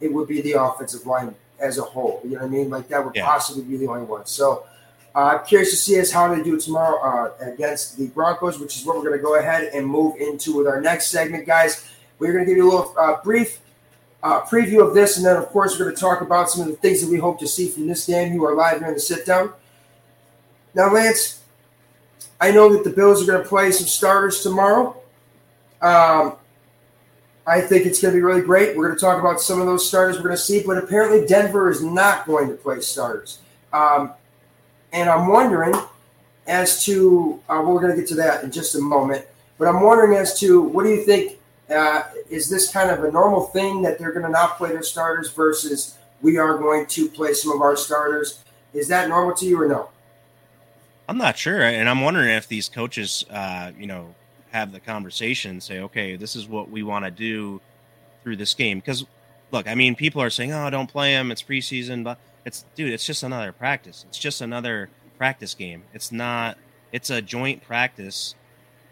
[0.00, 2.20] it would be the offensive line as a whole.
[2.24, 2.70] You know what I mean?
[2.70, 3.24] Like that would yeah.
[3.24, 4.26] possibly be the only one.
[4.26, 4.64] So
[5.14, 8.76] uh, I'm curious to see us how they do tomorrow uh, against the Broncos, which
[8.76, 11.88] is what we're going to go ahead and move into with our next segment, guys.
[12.18, 13.60] We're going to give you a little uh, brief
[14.22, 16.68] uh, preview of this, and then, of course, we're going to talk about some of
[16.68, 18.32] the things that we hope to see from this game.
[18.32, 19.52] You are live here in the sit down.
[20.74, 21.42] Now, Lance,
[22.40, 24.96] I know that the Bills are going to play some starters tomorrow.
[25.80, 26.36] Um,
[27.46, 28.76] I think it's going to be really great.
[28.76, 31.26] We're going to talk about some of those starters we're going to see, but apparently
[31.26, 33.40] Denver is not going to play starters.
[33.72, 34.12] Um,
[34.92, 35.74] and I'm wondering
[36.46, 39.24] as to, uh, we're going to get to that in just a moment,
[39.58, 41.38] but I'm wondering as to what do you think?
[41.72, 44.82] Uh, is this kind of a normal thing that they're going to not play their
[44.82, 48.42] starters versus we are going to play some of our starters?
[48.74, 49.88] Is that normal to you or no?
[51.08, 51.62] I'm not sure.
[51.62, 54.14] And I'm wondering if these coaches, uh, you know,
[54.50, 57.60] have the conversation, say, okay, this is what we want to do
[58.22, 58.78] through this game.
[58.78, 59.04] Because,
[59.50, 62.04] look, I mean, people are saying, oh, don't play them; It's preseason.
[62.04, 64.04] But it's, dude, it's just another practice.
[64.08, 65.82] It's just another practice game.
[65.92, 66.56] It's not,
[66.92, 68.34] it's a joint practice.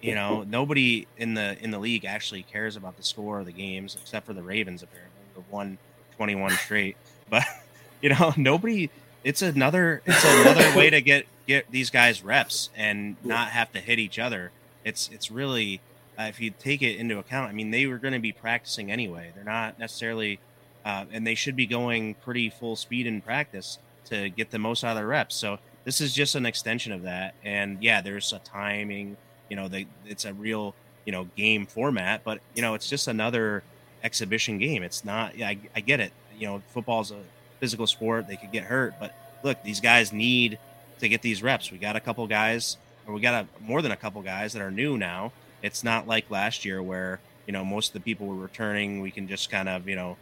[0.03, 3.53] You know, nobody in the in the league actually cares about the score of the
[3.53, 5.79] games except for the Ravens, apparently, who won
[6.17, 6.97] 21 straight.
[7.29, 7.45] But,
[8.01, 8.91] you know, nobody,
[9.25, 13.79] it's another, it's another way to get, get these guys reps and not have to
[13.79, 14.51] hit each other
[14.85, 15.81] it's it's really
[16.19, 17.51] uh, if you take it into account.
[17.51, 19.33] I mean, they were going to be practicing anyway.
[19.35, 20.39] They're not necessarily,
[20.85, 24.85] uh, and they should be going pretty full speed in practice to get the most
[24.85, 25.35] out of their reps.
[25.35, 27.35] So this is just an extension of that.
[27.45, 29.17] And yeah, there's a timing.
[29.51, 33.09] You know, they, it's a real you know game format, but you know, it's just
[33.09, 33.63] another
[34.03, 34.83] exhibition game.
[34.83, 35.37] It's not.
[35.37, 36.13] Yeah, I, I get it.
[36.39, 37.19] You know, football's a
[37.59, 38.27] physical sport.
[38.27, 40.59] They could get hurt, but look, these guys need
[41.01, 41.71] to get these reps.
[41.71, 44.63] We got a couple guys or we got a, more than a couple guys that
[44.63, 45.33] are new now.
[45.63, 49.01] It's not like last year where you know most of the people were returning.
[49.01, 50.17] We can just kind of you know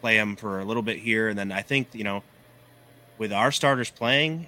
[0.00, 2.22] play them for a little bit here, and then I think you know
[3.18, 4.46] with our starters playing,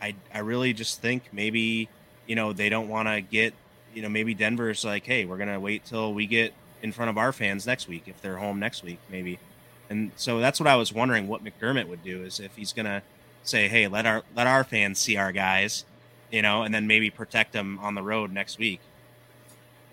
[0.00, 1.88] I I really just think maybe
[2.26, 3.54] you know they don't want to get
[3.94, 7.18] you know maybe Denver's like hey we're gonna wait till we get in front of
[7.18, 9.38] our fans next week if they're home next week maybe,
[9.88, 13.02] and so that's what I was wondering what McDermott would do is if he's gonna
[13.44, 15.84] say hey let our let our fans see our guys
[16.32, 18.80] you know, and then maybe protect them on the road next week.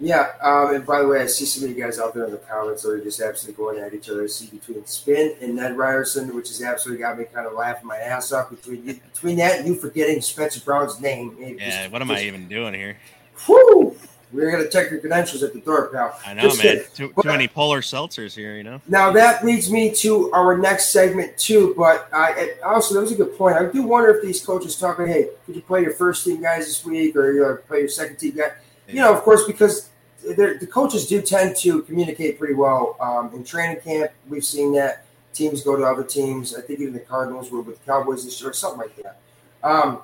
[0.01, 2.31] Yeah, um, and by the way, I see some of you guys out there in
[2.31, 4.23] the comments that are just absolutely going at each other.
[4.23, 7.85] I see between Spin and Ned Ryerson, which has absolutely got me kind of laughing
[7.87, 8.49] my ass off.
[8.49, 11.35] Between you, between that and you forgetting Spencer Brown's name.
[11.37, 12.97] Yeah, just, what am just, I even doing here?
[13.45, 13.97] Whew,
[14.31, 16.17] we're gonna check your credentials at the door, pal.
[16.25, 16.81] I know, Just man.
[16.93, 18.79] Too, too, many polar seltzers here, you know.
[18.87, 21.73] Now that leads me to our next segment too.
[21.75, 23.57] But I also that was a good point.
[23.57, 26.67] I do wonder if these coaches talking, hey, could you play your first team guys
[26.67, 28.51] this week, or you know, play your second team guy?
[28.87, 29.88] You know, of course, because
[30.35, 34.11] the coaches do tend to communicate pretty well um, in training camp.
[34.27, 36.55] We've seen that teams go to other teams.
[36.55, 39.19] I think even the Cardinals were with the Cowboys this year, or something like that.
[39.63, 40.01] Um,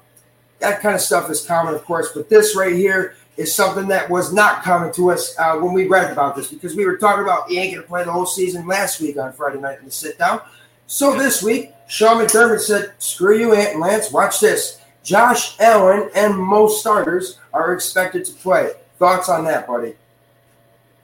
[0.60, 2.12] that kind of stuff is common, of course.
[2.14, 5.88] But this right here is something that was not common to us uh, when we
[5.88, 8.26] read about this because we were talking about he ain't going to play the whole
[8.26, 10.42] season last week on Friday night in the sit down.
[10.88, 14.12] So this week, Sean McDermott said, "Screw you, Ant and Lance.
[14.12, 14.80] Watch this.
[15.04, 18.72] Josh Allen and most starters are expected to play.
[18.98, 19.96] Thoughts on that, buddy?"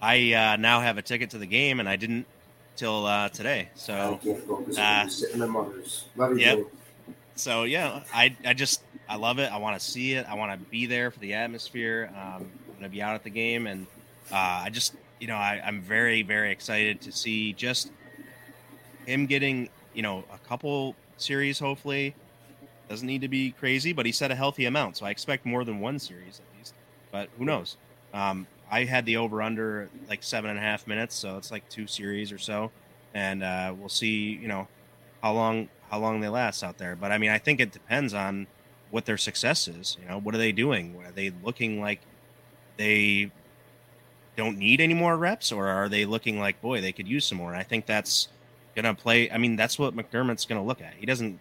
[0.01, 2.25] I uh, now have a ticket to the game, and I didn't
[2.75, 3.69] till uh, today.
[3.75, 4.77] So I can't focus.
[4.77, 6.01] Uh, sitting in the.
[6.15, 6.39] Love you.
[6.39, 6.65] Yep.
[7.35, 9.51] So yeah, I I just I love it.
[9.51, 10.25] I want to see it.
[10.29, 12.09] I want to be there for the atmosphere.
[12.13, 13.85] Um, I'm going to be out at the game, and
[14.31, 17.91] uh, I just, you know, I, I'm very, very excited to see just
[19.05, 21.59] him getting, you know, a couple series.
[21.59, 22.15] Hopefully,
[22.87, 25.65] doesn't need to be crazy, but he said a healthy amount, so I expect more
[25.65, 26.73] than one series at least.
[27.11, 27.75] But who knows?
[28.13, 31.67] Um, I had the over under like seven and a half minutes, so it's like
[31.67, 32.71] two series or so,
[33.13, 34.39] and uh, we'll see.
[34.41, 34.67] You know,
[35.21, 36.95] how long how long they last out there.
[36.95, 38.47] But I mean, I think it depends on
[38.89, 39.97] what their success is.
[40.01, 40.95] You know, what are they doing?
[41.05, 41.99] Are they looking like
[42.77, 43.29] they
[44.37, 47.39] don't need any more reps, or are they looking like, boy, they could use some
[47.39, 47.51] more?
[47.51, 48.29] And I think that's
[48.73, 49.29] gonna play.
[49.29, 50.93] I mean, that's what McDermott's gonna look at.
[50.93, 51.39] He doesn't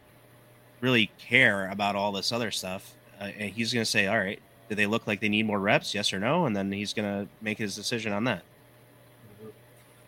[0.81, 2.95] really care about all this other stuff.
[3.21, 5.95] Uh, and he's gonna say, all right, do they look like they need more reps?
[5.95, 6.47] Yes or no?
[6.47, 8.43] And then he's gonna make his decision on that.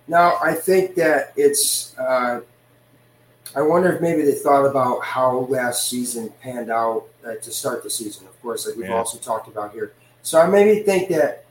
[0.06, 1.98] Now, I think that it's.
[1.98, 2.40] Uh,
[3.54, 7.82] I wonder if maybe they thought about how last season panned out uh, to start
[7.82, 8.26] the season.
[8.26, 8.94] Of course, like we've yeah.
[8.94, 9.92] also talked about here.
[10.22, 11.44] So I maybe think that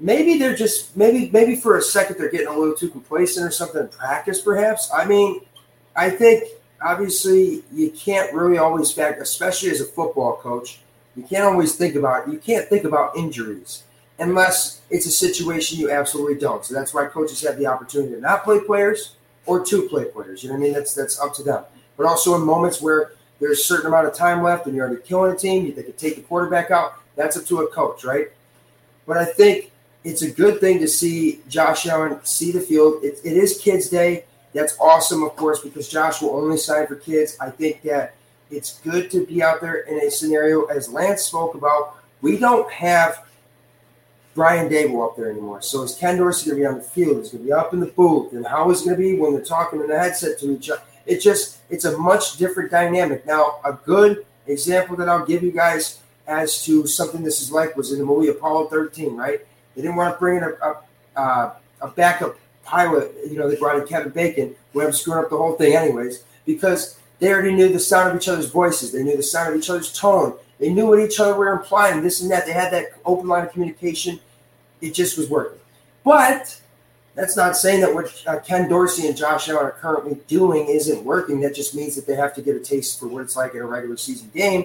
[0.00, 3.50] maybe they're just maybe maybe for a second they're getting a little too complacent or
[3.50, 4.40] something in practice.
[4.40, 4.90] Perhaps.
[4.94, 5.42] I mean,
[5.94, 6.44] I think
[6.82, 10.80] obviously you can't really always fact, especially as a football coach,
[11.16, 13.84] you can't always think about you can't think about injuries
[14.18, 16.64] unless it's a situation you absolutely don't.
[16.64, 20.42] So that's why coaches have the opportunity to not play players or to play players.
[20.42, 20.72] You know what I mean?
[20.72, 21.64] That's that's up to them.
[21.96, 25.02] But also in moments where there's a certain amount of time left and you're already
[25.02, 26.94] killing a team, you could take the quarterback out.
[27.16, 28.28] That's up to a coach, right?
[29.06, 29.72] But I think
[30.04, 33.02] it's a good thing to see Josh Allen see the field.
[33.04, 34.24] it, it is Kids Day.
[34.54, 37.36] That's awesome, of course, because Josh will only sign for kids.
[37.40, 38.14] I think that
[38.52, 41.96] it's good to be out there in a scenario, as Lance spoke about.
[42.20, 43.24] We don't have
[44.34, 45.62] Brian Daboll up there anymore.
[45.62, 47.18] So is Ken Dorsey going to be on the field?
[47.18, 48.32] He's going to be up in the booth.
[48.32, 50.70] And how is it going to be when they're talking in the headset to each
[50.70, 50.82] other?
[51.06, 53.26] It just, it's a much different dynamic.
[53.26, 57.76] Now, a good example that I'll give you guys as to something this is like
[57.76, 59.40] was in the movie Apollo 13, right?
[59.74, 63.12] They didn't want to bring in a, a, a backup pilot.
[63.28, 65.74] You know, they brought in Kevin Bacon, who ended up screwing up the whole thing
[65.74, 68.90] anyways, because they already knew the sound of each other's voices.
[68.90, 70.34] They knew the sound of each other's tone.
[70.58, 72.46] They knew what each other were implying, this and that.
[72.46, 74.18] They had that open line of communication.
[74.80, 75.60] It just was working.
[76.02, 76.60] But
[77.14, 81.04] that's not saying that what uh, Ken Dorsey and Josh Allen are currently doing isn't
[81.04, 81.38] working.
[81.42, 83.60] That just means that they have to get a taste for what it's like in
[83.60, 84.64] a regular season game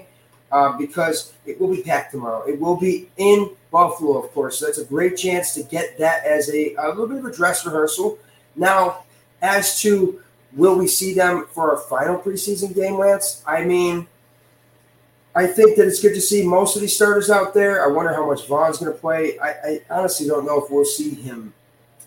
[0.52, 2.42] uh, because it will be packed tomorrow.
[2.48, 4.58] It will be in Buffalo, of course.
[4.58, 7.32] So that's a great chance to get that as a, a little bit of a
[7.32, 8.18] dress rehearsal.
[8.56, 9.04] Now,
[9.44, 10.24] as to
[10.54, 13.44] will we see them for a final preseason game, Lance?
[13.46, 14.08] I mean,
[15.36, 17.86] I think that it's good to see most of these starters out there.
[17.86, 19.38] I wonder how much Von's going to play.
[19.40, 21.54] I, I, honestly don't know if we'll see him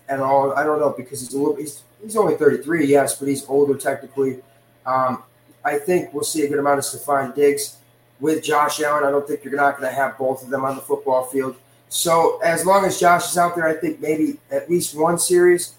[0.09, 0.53] at all.
[0.53, 3.79] I don't know because he's a little he's, he's only 33, yes, but he's older
[3.79, 4.41] technically.
[4.85, 5.23] Um,
[5.65, 7.77] I think we'll see a good amount of Stefon Diggs
[8.19, 9.05] with Josh Allen.
[9.05, 11.55] I don't think you're not going to have both of them on the football field.
[11.89, 15.75] So as long as Josh is out there, I think maybe at least one series,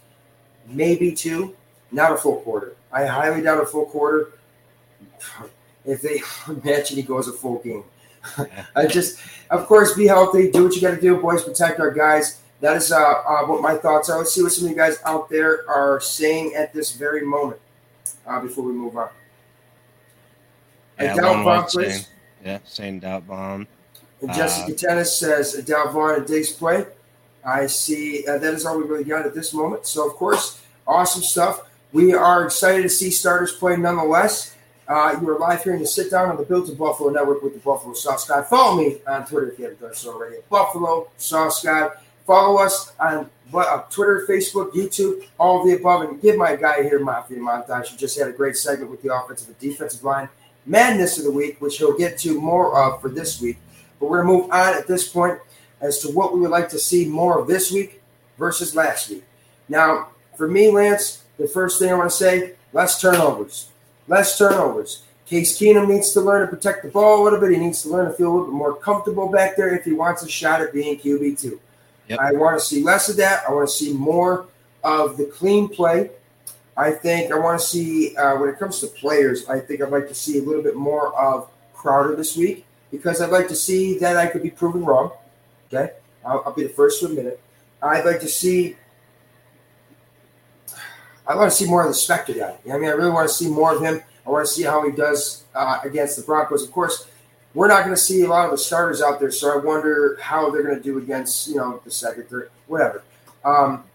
[0.67, 1.55] maybe two,
[1.91, 2.75] not a full quarter.
[2.91, 4.33] I highly doubt a full quarter
[5.85, 7.83] if they imagine he goes a full game.
[8.75, 9.19] I just,
[9.49, 10.51] of course, be healthy.
[10.51, 11.43] Do what you got to do, boys.
[11.43, 12.39] Protect our guys.
[12.59, 14.19] That is uh, uh, what my thoughts are.
[14.19, 17.59] Let's see what some of you guys out there are saying at this very moment
[18.27, 19.09] uh, before we move on.
[20.99, 22.07] Yeah, doubt Von, please.
[22.45, 23.67] Yeah, saying doubt bomb.
[24.21, 26.85] And Jessica uh, Tennis says doubt Von and Diggs play.
[27.43, 29.87] I see uh, that is all we really got at this moment.
[29.87, 31.63] So, of course, awesome stuff.
[31.93, 34.55] We are excited to see starters play nonetheless.
[34.87, 37.43] Uh, you are live here in the sit down on the Built in Buffalo Network
[37.43, 38.41] with the Buffalo Sauce Guy.
[38.43, 40.37] Follow me on Twitter if you haven't done so already.
[40.49, 41.89] Buffalo Sauce Guy.
[42.25, 46.03] Follow us on uh, Twitter, Facebook, YouTube, all the above.
[46.03, 49.13] And give my guy here, Mafia Montage, who just had a great segment with the
[49.13, 50.29] offensive and defensive line
[50.65, 53.57] madness of the week, which he'll get to more of for this week.
[53.99, 55.39] But we're going to move on at this point
[55.81, 58.01] as to what we would like to see more of this week
[58.37, 59.23] versus last week.
[59.67, 63.71] Now, for me, Lance, the first thing I want to say less turnovers
[64.11, 65.03] less turnovers.
[65.25, 67.51] Case Keenum needs to learn to protect the ball a little bit.
[67.51, 69.93] He needs to learn to feel a little bit more comfortable back there if he
[69.93, 71.57] wants a shot at being QB2.
[72.09, 72.19] Yep.
[72.19, 73.43] I want to see less of that.
[73.47, 74.47] I want to see more
[74.83, 76.11] of the clean play.
[76.75, 79.91] I think I want to see, uh, when it comes to players, I think I'd
[79.91, 83.55] like to see a little bit more of Crowder this week because I'd like to
[83.55, 85.11] see that I could be proven wrong.
[85.71, 85.93] Okay.
[86.25, 87.39] I'll, I'll be the first to admit it.
[87.81, 88.75] I'd like to see
[91.31, 92.57] I want to see more of the Spector guy.
[92.65, 94.01] You know I mean, I really want to see more of him.
[94.25, 96.63] I want to see how he does uh, against the Broncos.
[96.63, 97.07] Of course,
[97.53, 100.17] we're not going to see a lot of the starters out there, so I wonder
[100.21, 103.03] how they're going to do against you know the second, third, whatever.
[103.43, 103.85] Um,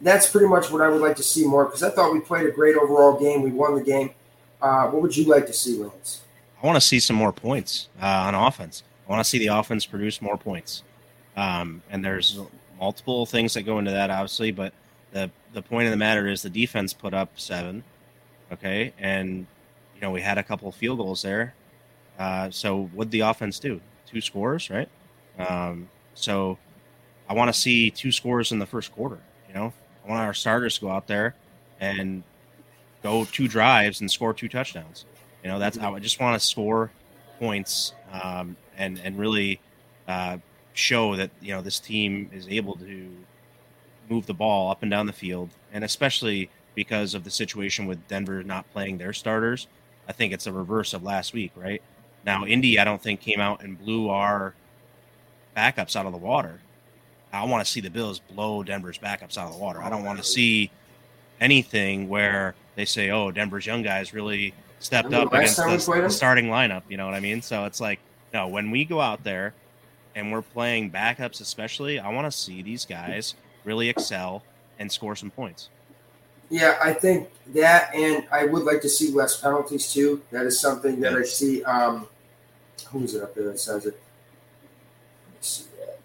[0.00, 2.46] that's pretty much what I would like to see more because I thought we played
[2.46, 3.42] a great overall game.
[3.42, 4.10] We won the game.
[4.62, 6.22] Uh, what would you like to see, Lance?
[6.62, 8.82] I want to see some more points uh, on offense.
[9.06, 10.82] I want to see the offense produce more points.
[11.36, 12.38] Um, and there's
[12.78, 14.72] multiple things that go into that, obviously, but
[15.16, 17.82] the the point of the matter is the defense put up seven,
[18.52, 19.46] okay, and
[19.94, 21.54] you know we had a couple field goals there.
[22.18, 23.80] Uh, so what the offense do?
[24.06, 24.88] Two scores, right?
[25.38, 26.58] Um, so
[27.28, 29.18] I want to see two scores in the first quarter.
[29.48, 29.72] You know,
[30.04, 31.34] I want our starters to go out there
[31.80, 32.22] and
[33.02, 35.06] go two drives and score two touchdowns.
[35.42, 36.90] You know, that's how I just want to score
[37.38, 39.60] points um, and and really
[40.06, 40.38] uh,
[40.74, 43.08] show that you know this team is able to
[44.08, 48.06] move the ball up and down the field, and especially because of the situation with
[48.06, 49.66] Denver not playing their starters.
[50.08, 51.82] I think it's a reverse of last week, right?
[52.24, 54.54] Now, Indy, I don't think came out and blew our
[55.56, 56.60] backups out of the water.
[57.32, 59.82] I want to see the Bills blow Denver's backups out of the water.
[59.82, 60.70] I don't want to see
[61.40, 66.46] anything where they say, "Oh, Denver's young guys really stepped up against the, the starting
[66.46, 67.42] lineup." You know what I mean?
[67.42, 67.98] So it's like,
[68.32, 69.54] no, when we go out there
[70.14, 73.34] and we're playing backups, especially, I want to see these guys
[73.66, 74.42] really excel
[74.78, 75.68] and score some points.
[76.48, 80.22] Yeah, I think that, and I would like to see less penalties too.
[80.30, 81.62] That is something that I see.
[81.64, 82.06] Um,
[82.88, 84.00] who is it up there that says it?
[85.40, 85.98] see that.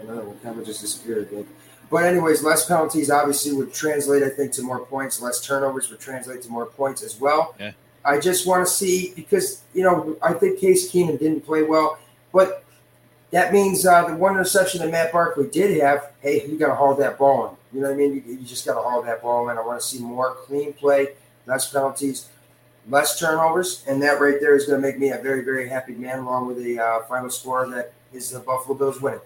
[0.00, 0.42] I don't.
[0.42, 1.46] Kind of just disappeared again.
[1.90, 5.20] But anyways, less penalties obviously would translate, I think, to more points.
[5.20, 7.54] Less turnovers would translate to more points as well.
[7.60, 7.72] Yeah.
[8.04, 11.98] I just want to see because you know I think Case Keenum didn't play well,
[12.32, 12.64] but
[13.30, 16.74] that means uh, the one interception that Matt Barkley did have, hey, you got to
[16.74, 17.76] haul that ball in.
[17.76, 18.14] You know what I mean?
[18.14, 19.58] You, you just got to haul that ball in.
[19.58, 21.08] I want to see more clean play,
[21.46, 22.28] less penalties,
[22.88, 25.94] less turnovers, and that right there is going to make me a very, very happy
[25.94, 29.20] man, along with the uh, final score that is the Buffalo Bills winning.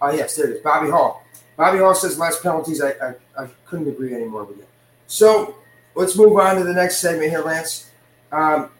[0.00, 0.62] Oh, uh, yes, there it is.
[0.62, 1.22] Bobby Hall.
[1.56, 2.80] Bobby Hall says less penalties.
[2.80, 4.66] I, I, I couldn't agree anymore with you.
[5.06, 5.56] So
[5.94, 7.90] let's move on to the next segment here, Lance.
[8.32, 8.70] Um,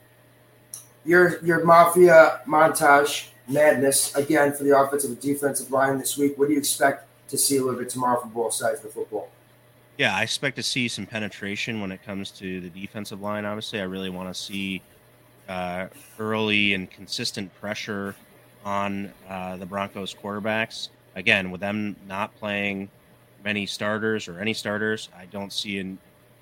[1.05, 6.39] your your mafia montage madness again for the offensive and defensive line this week.
[6.39, 8.89] What do you expect to see a little bit tomorrow from both sides of the
[8.91, 9.29] football?
[9.99, 13.45] Yeah, I expect to see some penetration when it comes to the defensive line.
[13.45, 14.83] Obviously, I really want to see
[15.49, 15.87] uh,
[16.19, 18.15] early and consistent pressure
[18.65, 20.89] on uh, the Broncos quarterbacks.
[21.15, 22.89] Again, with them not playing
[23.45, 25.99] many starters or any starters, I don't see an,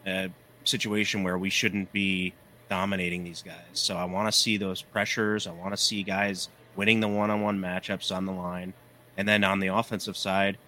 [0.07, 0.31] a
[0.65, 2.33] situation where we shouldn't be
[2.69, 3.57] dominating these guys.
[3.73, 5.47] So I want to see those pressures.
[5.47, 8.75] I want to see guys winning the one-on-one matchups on the line,
[9.17, 10.59] and then on the offensive side,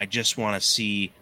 [0.00, 1.12] I just want to see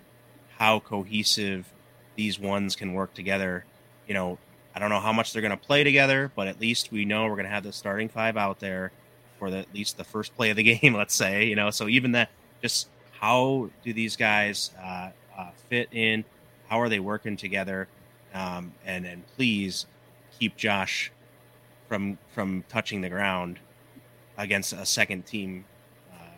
[0.58, 1.72] how cohesive
[2.16, 3.64] these ones can work together.
[4.06, 4.38] You know,
[4.74, 7.24] I don't know how much they're going to play together, but at least we know
[7.24, 8.92] we're going to have the starting five out there
[9.38, 10.94] for the, at least the first play of the game.
[10.94, 12.30] Let's say, you know, so even that,
[12.62, 16.24] just how do these guys uh, uh, fit in?
[16.68, 17.88] How are they working together?
[18.34, 19.86] Um, and and please
[20.38, 21.10] keep Josh
[21.88, 23.58] from from touching the ground
[24.38, 25.64] against a second team
[26.12, 26.36] uh,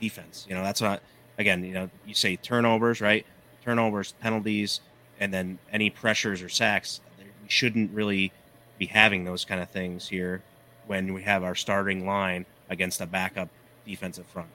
[0.00, 0.46] defense.
[0.48, 1.02] You know, that's not
[1.38, 1.64] again.
[1.64, 3.24] You know, you say turnovers, right?
[3.64, 4.80] Turnovers, penalties,
[5.18, 7.00] and then any pressures or sacks.
[7.18, 8.32] We shouldn't really
[8.78, 10.42] be having those kind of things here
[10.86, 13.48] when we have our starting line against a backup
[13.86, 14.48] defensive front.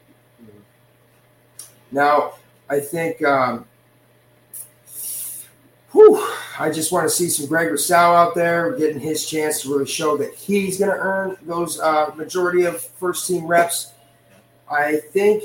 [1.92, 2.34] Now,
[2.70, 3.66] I think um,
[5.96, 6.18] Whew,
[6.58, 9.86] I just want to see some Greg Rousseau out there getting his chance to really
[9.86, 13.94] show that he's going to earn those uh, majority of first team reps.
[14.70, 15.44] I think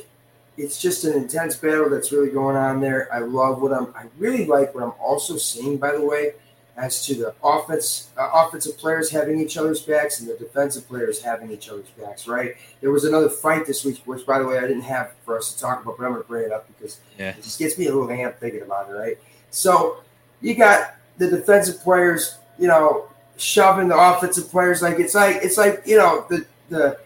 [0.56, 3.12] it's just an intense battle that's really going on there.
[3.12, 3.92] I love what I'm.
[3.94, 6.32] I really like what I'm also seeing, by the way,
[6.76, 11.22] as to the offense, uh, offensive players having each other's backs and the defensive players
[11.22, 12.28] having each other's backs.
[12.28, 12.56] Right?
[12.80, 15.52] There was another fight this week, which, by the way, I didn't have for us
[15.52, 17.30] to talk about, but I'm going to bring it up because yeah.
[17.30, 18.92] it just gets me a little amped thinking about it.
[18.92, 19.18] Right?
[19.50, 20.02] So
[20.40, 23.06] you got the defensive players, you know,
[23.36, 26.98] shoving the offensive players like it's like it's like you know the the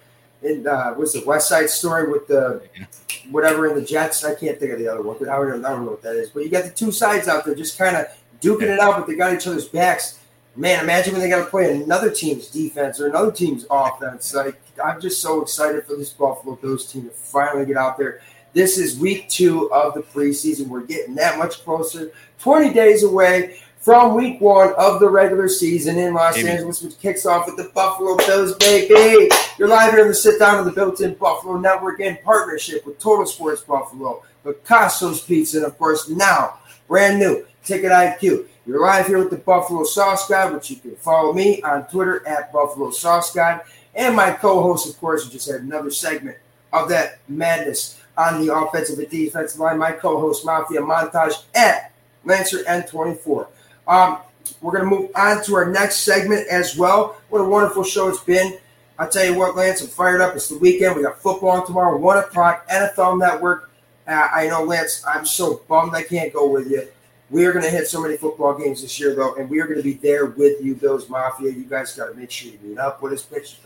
[0.43, 2.63] in uh, what's the West Side Story with the
[3.31, 4.25] whatever in the Jets.
[4.25, 5.17] I can't think of the other one.
[5.29, 6.31] I don't, I don't know what that is.
[6.31, 8.07] But you got the two sides out there just kind of
[8.41, 10.21] duking it out, but they got each other's backs.
[10.55, 14.33] Man, imagine when they got to play another team's defense or another team's offense.
[14.35, 18.21] Like I'm just so excited for this Buffalo Bills team to finally get out there
[18.55, 20.69] this is week two of the preseason.
[20.69, 22.13] We're getting that much closer.
[22.39, 26.39] 20 days away from week one of the regular season in Los.
[26.39, 29.29] Angeles, which kicks off with the Buffalo Bills, baby.
[29.59, 32.87] You're live here in the sit down of the built in Buffalo Network in partnership
[32.87, 38.47] with Total Sports Buffalo, Picasso's Pizza, and of course, now brand new Ticket IQ.
[38.67, 42.27] You're live here with the Buffalo Sauce God, which you can follow me on Twitter
[42.27, 43.61] at Buffalo Sauce God,
[43.95, 46.39] and my co host, of course, who just had another segment
[46.73, 49.79] of that madness on the offensive and defensive line.
[49.79, 51.93] My co-host Mafia Montage at
[52.25, 53.49] Lancer N24.
[53.87, 54.19] Um,
[54.61, 57.21] we're going to move on to our next segment as well.
[57.29, 58.59] What a wonderful show it's been.
[58.99, 60.37] I'll tell you what, Lance, I'm fired up.
[60.37, 60.97] It's the weekend.
[60.97, 63.71] We got football tomorrow, 1 o'clock, NFL Network.
[64.07, 66.87] Uh, I know, Lance, I'm so bummed I can't go with you.
[67.31, 69.67] We are going to hit so many football games this year, though, and we are
[69.67, 71.51] going to be there with you, Bills Mafia.
[71.51, 73.23] You guys got to make sure you meet up with us.
[73.23, 73.59] Pictures,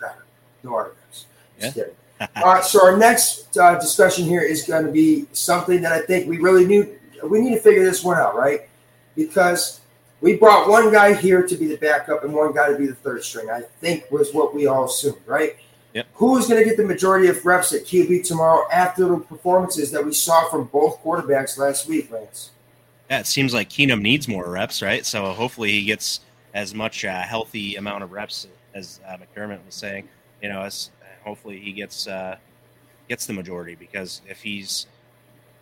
[0.62, 1.26] no autographs.
[1.60, 1.84] Just yeah.
[1.84, 1.96] kidding.
[2.36, 6.00] All right, so our next uh, discussion here is going to be something that I
[6.00, 6.98] think we really need.
[7.22, 8.68] We need to figure this one out, right?
[9.14, 9.80] Because
[10.20, 12.94] we brought one guy here to be the backup and one guy to be the
[12.94, 13.50] third string.
[13.50, 15.56] I think was what we all assumed, right?
[15.94, 16.06] Yep.
[16.14, 19.90] Who is going to get the majority of reps at QB tomorrow after the performances
[19.92, 22.50] that we saw from both quarterbacks last week, Lance?
[23.10, 25.06] Yeah, it seems like Keenum needs more reps, right?
[25.06, 26.20] So hopefully he gets
[26.52, 30.08] as much uh, healthy amount of reps as uh, McDermott was saying.
[30.42, 30.90] You know, as
[31.24, 32.36] hopefully he gets uh,
[33.08, 34.86] gets the majority because if he's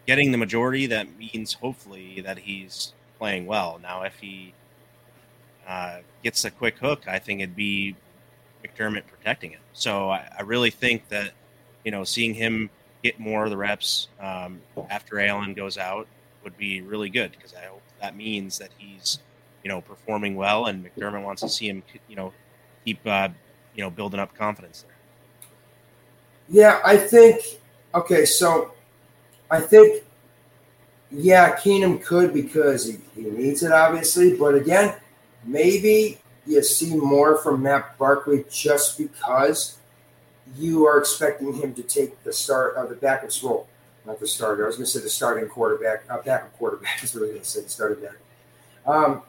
[0.06, 3.78] getting the majority, that means hopefully that he's playing well.
[3.82, 4.52] Now, if he
[5.66, 7.96] uh, gets a quick hook, I think it'd be
[8.64, 9.60] McDermott protecting him.
[9.72, 11.32] So I, I really think that
[11.84, 12.70] you know seeing him
[13.02, 14.60] get more of the reps um,
[14.90, 16.06] after Allen goes out
[16.42, 19.18] would be really good because I hope that means that he's
[19.62, 22.32] you know performing well, and McDermott wants to see him you know
[22.84, 23.28] keep uh,
[23.74, 24.96] you know building up confidence there.
[26.48, 27.42] Yeah, I think
[27.94, 28.72] okay, so
[29.50, 30.04] I think
[31.10, 34.94] yeah, Keenum could because he, he needs it obviously, but again,
[35.44, 39.78] maybe you see more from Matt Barkley just because
[40.56, 43.68] you are expecting him to take the start of the backup's role,
[44.04, 44.64] not the starter.
[44.64, 47.44] I was going to say the starting quarterback, uh, backup quarterback is was going to
[47.44, 48.16] say, the starting back.
[48.86, 49.22] Um,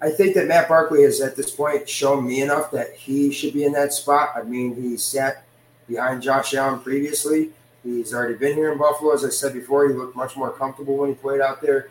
[0.00, 3.54] I think that Matt Barkley has at this point shown me enough that he should
[3.54, 4.30] be in that spot.
[4.36, 5.44] I mean, he sat
[5.88, 7.50] behind Josh Allen previously.
[7.84, 9.12] He's already been here in Buffalo.
[9.12, 11.90] As I said before, he looked much more comfortable when he played out there.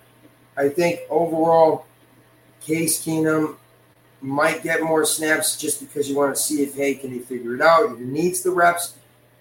[0.55, 1.85] I think overall,
[2.61, 3.55] Case Keenum
[4.21, 7.55] might get more snaps just because you want to see if, hey, can he figure
[7.55, 7.97] it out?
[7.97, 8.95] He needs the reps.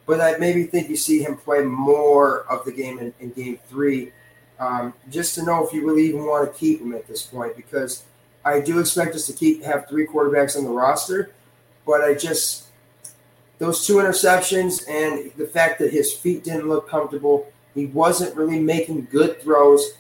[0.05, 3.59] But I maybe think you see him play more of the game in, in game
[3.69, 4.13] three,
[4.61, 7.57] um, just to know if you really even want to keep him at this point.
[7.57, 8.05] Because
[8.45, 11.33] I do expect us to keep have three quarterbacks on the roster,
[11.85, 12.66] but I just
[13.59, 18.59] those two interceptions and the fact that his feet didn't look comfortable, he wasn't really
[18.59, 19.93] making good throws,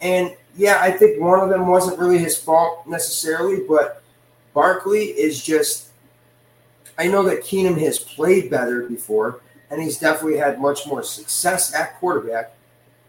[0.00, 4.02] and yeah, I think one of them wasn't really his fault necessarily, but
[4.52, 5.88] Barkley is just.
[6.96, 9.40] I know that Keenum has played better before,
[9.70, 12.54] and he's definitely had much more success at quarterback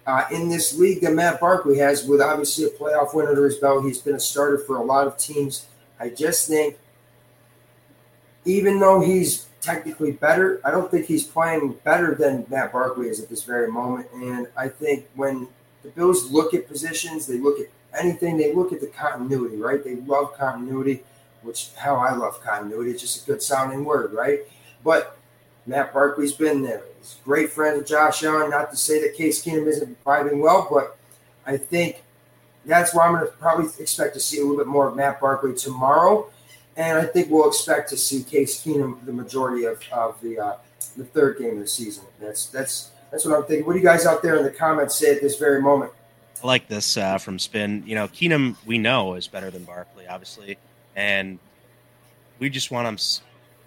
[0.08, 3.58] uh, in this league than Matt Barkley has, with obviously a playoff win under his
[3.58, 3.86] belt.
[3.86, 5.68] He's been a starter for a lot of teams.
[6.00, 6.80] I just think,
[8.44, 13.20] even though he's technically better, I don't think he's playing better than Matt Barkley is
[13.20, 14.08] at this very moment.
[14.14, 15.48] And I think when
[15.84, 17.68] the Bills look at positions, they look at
[18.00, 19.84] anything, they look at the continuity, right?
[19.84, 21.04] They love continuity
[21.46, 22.92] which how I love continuity.
[22.92, 24.42] It's just a good sounding word, right?
[24.84, 25.18] But
[25.66, 26.84] Matt Barkley's been there.
[27.00, 28.50] He's great friend with Josh Allen.
[28.50, 30.98] Not to say that Case Keenum isn't vibing well, but
[31.46, 32.04] I think
[32.66, 35.22] that's why I'm going to probably expect to see a little bit more of Matt
[35.22, 36.30] Barkley tomorrow.
[36.78, 40.58] And I think we'll expect to see Case Keenum the majority of, of the uh,
[40.98, 42.04] the third game of the season.
[42.20, 43.66] That's that's that's what I'm thinking.
[43.66, 45.92] What do you guys out there in the comments say at this very moment?
[46.44, 47.84] I like this uh, from Spin.
[47.86, 50.58] You know, Keenum we know is better than Barkley, obviously
[50.96, 51.40] and
[52.40, 52.98] we just want him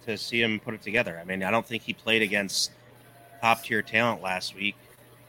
[0.05, 1.19] to see him put it together.
[1.21, 2.71] I mean, I don't think he played against
[3.41, 4.75] top tier talent last week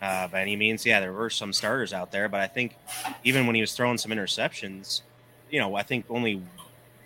[0.02, 0.84] uh, by any means.
[0.84, 2.76] Yeah, there were some starters out there, but I think
[3.24, 5.02] even when he was throwing some interceptions,
[5.50, 6.42] you know, I think only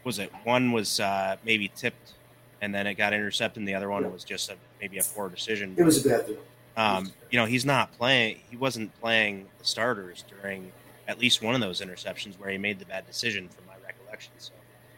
[0.05, 2.13] was it one was uh, maybe tipped
[2.61, 5.29] and then it got intercepted, and the other one was just a, maybe a poor
[5.29, 5.75] decision.
[5.77, 6.37] It was a bad throw.
[6.77, 8.41] Um, you know, he's not playing.
[8.51, 10.73] He wasn't playing the starters during
[11.07, 14.33] at least one of those interceptions where he made the bad decision, from my recollection.
[14.39, 14.53] So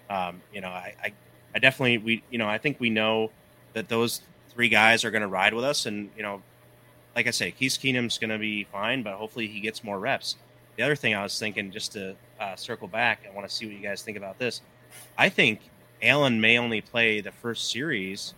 [0.09, 1.13] um, you know, I, I,
[1.55, 3.31] I definitely we you know I think we know
[3.73, 6.43] that those three guys are going to ride with us, and you know,
[7.15, 10.37] like I say, Case Keenum's going to be fine, but hopefully he gets more reps.
[10.77, 13.67] The other thing I was thinking, just to uh, circle back, I want to see
[13.67, 14.61] what you guys think about this.
[15.19, 15.61] I think
[16.03, 18.35] Allen may only play the first series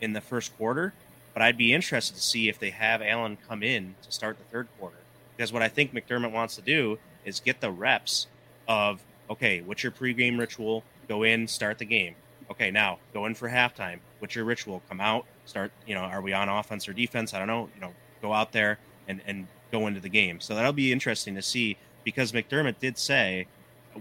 [0.00, 0.92] in the first quarter,
[1.32, 4.44] but I'd be interested to see if they have Allen come in to start the
[4.44, 4.96] third quarter.
[5.36, 8.26] Because what I think McDermott wants to do is get the reps
[8.68, 10.84] of okay, what's your pregame ritual?
[11.08, 12.14] Go in, start the game.
[12.50, 13.98] Okay, now go in for halftime.
[14.20, 14.82] What's your ritual?
[14.88, 15.72] Come out, start.
[15.86, 17.34] You know, are we on offense or defense?
[17.34, 17.68] I don't know.
[17.74, 18.78] You know, go out there
[19.08, 20.40] and and go into the game.
[20.40, 23.46] So that'll be interesting to see because McDermott did say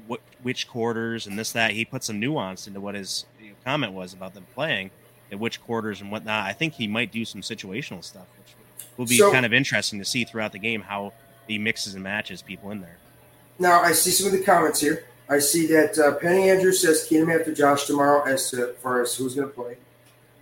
[0.08, 3.26] what which quarters and this that he put some nuance into what his
[3.64, 4.91] comment was about them playing
[5.32, 6.46] and which quarters and whatnot.
[6.46, 8.56] I think he might do some situational stuff, which
[8.98, 11.14] will be so, kind of interesting to see throughout the game how
[11.48, 12.98] he mixes and matches people in there.
[13.60, 15.06] Now I see some of the comments here.
[15.28, 19.16] I see that uh, Penny Andrews says Keenum after Josh tomorrow as to far as
[19.16, 19.78] who's going to play.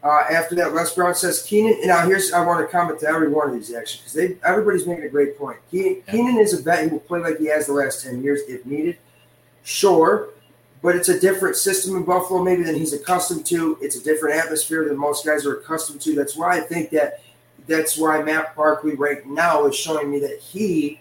[0.03, 1.77] Uh, after that, Les Brown says Keenum.
[1.79, 4.37] And now here's I want to comment to every one of these actually because they
[4.45, 5.57] everybody's making a great point.
[5.71, 6.13] Keenum, yeah.
[6.13, 6.83] Keenum is a vet.
[6.83, 8.97] He will play like he has the last ten years if needed.
[9.63, 10.29] Sure,
[10.81, 13.77] but it's a different system in Buffalo maybe than he's accustomed to.
[13.81, 16.15] It's a different atmosphere than most guys are accustomed to.
[16.15, 17.21] That's why I think that
[17.67, 20.99] that's why Matt Barkley right now is showing me that he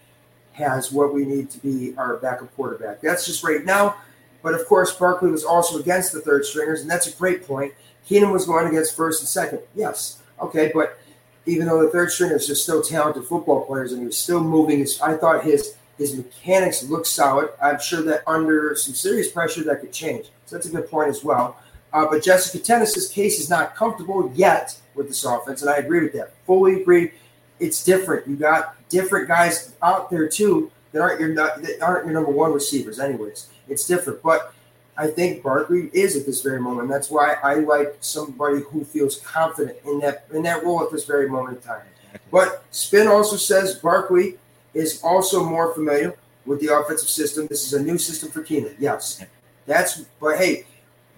[0.53, 3.01] has what we need to be our backup quarterback.
[3.01, 3.97] That's just right now.
[4.43, 7.75] But of course, Barkley was also against the third stringers, and that's a great point.
[8.09, 9.61] Keenum was going against first and second.
[9.75, 10.99] Yes, okay, but
[11.47, 14.81] even though the third stringers are still talented football players, and he was still moving,
[14.81, 17.51] his, I thought his his mechanics look solid.
[17.63, 20.27] I'm sure that under some serious pressure, that could change.
[20.47, 21.57] So that's a good point as well.
[21.93, 26.03] Uh, but Jessica Tennis's case is not comfortable yet with this offense, and I agree
[26.03, 26.33] with that.
[26.47, 27.13] Fully agree.
[27.61, 28.27] It's different.
[28.27, 32.53] You got different guys out there too that aren't your that aren't your number one
[32.53, 32.99] receivers.
[32.99, 34.23] Anyways, it's different.
[34.23, 34.53] But
[34.97, 36.89] I think Barkley is at this very moment.
[36.89, 41.05] That's why I like somebody who feels confident in that in that role at this
[41.05, 41.83] very moment in time.
[42.31, 44.39] But Spin also says Barkley
[44.75, 46.17] is also more familiar
[46.47, 47.47] with the offensive system.
[47.47, 48.75] This is a new system for Keenum.
[48.79, 49.25] Yes,
[49.67, 50.05] that's.
[50.21, 50.67] But hey,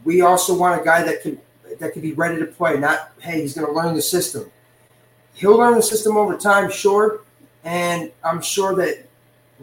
[0.05, 1.40] we also want a guy that can
[1.78, 2.78] that can be ready to play.
[2.78, 4.50] Not hey, he's going to learn the system.
[5.34, 7.22] He'll learn the system over time, sure,
[7.64, 9.09] and I'm sure that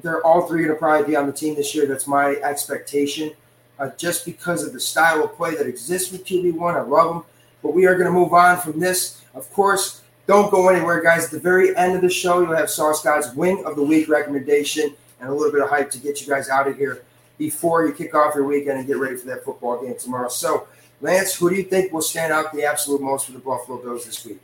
[0.01, 1.85] they're all three going to probably be on the team this year.
[1.85, 3.31] That's my expectation,
[3.79, 6.75] uh, just because of the style of play that exists with QB one.
[6.75, 7.23] I love them,
[7.63, 9.21] but we are going to move on from this.
[9.33, 11.25] Of course, don't go anywhere, guys.
[11.25, 14.07] At the very end of the show, you'll have Sauce God's wing of the week
[14.07, 17.03] recommendation and a little bit of hype to get you guys out of here
[17.37, 20.29] before you kick off your weekend and get ready for that football game tomorrow.
[20.29, 20.67] So,
[21.01, 24.05] Lance, who do you think will stand out the absolute most for the Buffalo Bills
[24.05, 24.39] this week?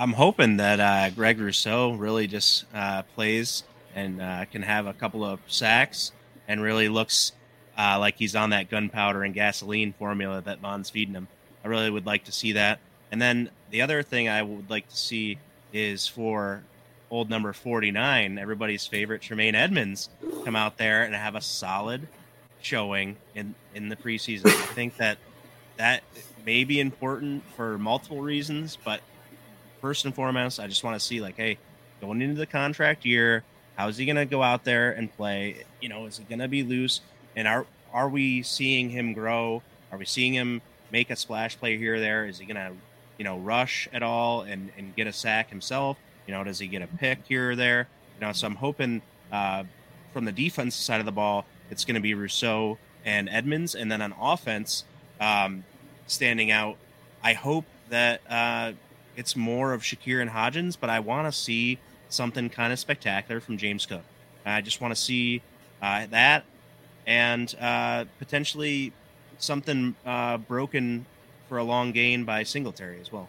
[0.00, 4.92] I'm hoping that uh, Greg Rousseau really just uh, plays and uh, can have a
[4.92, 6.12] couple of sacks
[6.46, 7.32] and really looks
[7.76, 11.28] uh, like he's on that gunpowder and gasoline formula that Von's feeding him.
[11.64, 12.80] I really would like to see that.
[13.10, 15.38] And then the other thing I would like to see
[15.72, 16.62] is for
[17.10, 20.10] old number 49, everybody's favorite Tremaine Edmunds,
[20.44, 22.06] come out there and have a solid
[22.60, 24.46] showing in, in the preseason.
[24.46, 25.18] I think that
[25.76, 26.02] that
[26.44, 29.00] may be important for multiple reasons, but
[29.80, 31.58] first and foremost, I just want to see like, hey,
[32.00, 33.44] going into the contract year,
[33.76, 35.64] how's he going to go out there and play?
[35.80, 37.00] You know, is he going to be loose?
[37.36, 39.62] And are are we seeing him grow?
[39.90, 40.60] Are we seeing him
[40.92, 42.26] make a splash play here or there?
[42.26, 42.72] Is he going to,
[43.18, 45.98] you know, rush at all and and get a sack himself?
[46.26, 47.88] You know, does he get a pick here or there?
[48.18, 49.02] You know, so I'm hoping
[49.32, 49.64] uh,
[50.12, 53.74] from the defense side of the ball, it's going to be Rousseau and Edmunds.
[53.74, 54.84] and then on offense,
[55.20, 55.64] um,
[56.06, 56.76] standing out.
[57.22, 58.72] I hope that uh,
[59.16, 63.40] it's more of Shakir and Hodgins, but I want to see something kind of spectacular
[63.40, 64.04] from James Cook.
[64.46, 65.42] I just want to see
[65.82, 66.44] uh, that
[67.06, 68.92] and uh, potentially
[69.38, 71.06] something uh, broken
[71.48, 73.28] for a long gain by Singletary as well.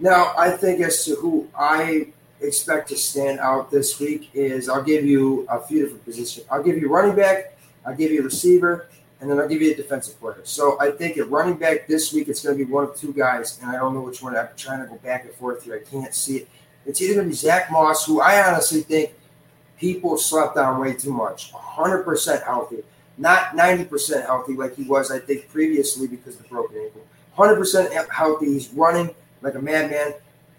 [0.00, 2.08] Now, I think as to who I
[2.40, 6.46] expect to stand out this week is I'll give you a few different positions.
[6.50, 8.88] I'll give you running back, I'll give you receiver,
[9.20, 10.40] and then I'll give you a defensive player.
[10.44, 13.12] So I think at running back this week, it's going to be one of two
[13.12, 14.36] guys, and I don't know which one.
[14.36, 15.74] I'm trying to go back and forth here.
[15.74, 16.48] I can't see it.
[16.86, 19.14] It's either going to be Zach Moss, who I honestly think
[19.78, 21.52] people slept on way too much.
[21.52, 22.84] 100% healthy,
[23.16, 27.02] not 90% healthy like he was, I think, previously because of the broken ankle.
[27.38, 28.46] 100% healthy.
[28.46, 30.14] He's running like a madman.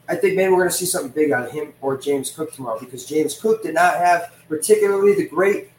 [0.08, 2.54] I think maybe we're going to see something big out of him or James Cook
[2.54, 5.70] tomorrow because James Cook did not have particularly the great,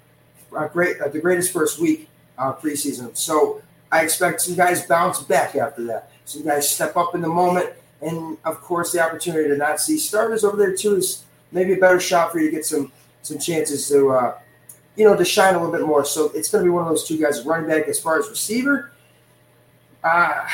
[0.57, 3.17] uh, great, uh, the greatest first week uh, preseason.
[3.17, 6.13] So I expect some guys bounce back after that.
[6.25, 7.71] Some guys step up in the moment,
[8.03, 11.77] and of course, the opportunity to not see starters over there too is maybe a
[11.77, 12.93] better shot for you to get some
[13.23, 14.39] some chances to, uh,
[14.97, 16.05] you know, to shine a little bit more.
[16.05, 18.29] So it's going to be one of those two guys running back as far as
[18.29, 18.93] receiver.
[20.03, 20.47] Uh,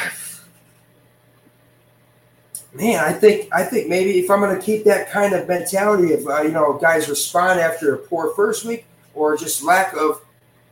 [2.77, 6.13] man, I think I think maybe if I'm going to keep that kind of mentality
[6.13, 10.23] of uh, you know guys respond after a poor first week or just lack of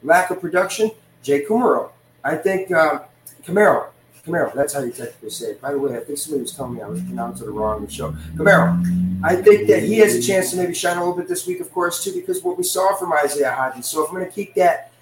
[0.02, 0.90] lack of production,
[1.22, 1.90] Jake Kumerow.
[2.22, 3.00] I think uh,
[3.44, 3.88] Kumerow,
[4.26, 4.54] Kumerow.
[4.54, 5.60] That's how you technically say it.
[5.60, 7.86] By the way, I think somebody was telling me I was pronouncing it wrong in
[7.86, 8.12] the show.
[8.36, 9.22] Kumerow.
[9.24, 11.60] I think that he has a chance to maybe shine a little bit this week,
[11.60, 13.84] of course, too, because what we saw from Isaiah Hodgins.
[13.86, 14.92] So if I'm going to keep that,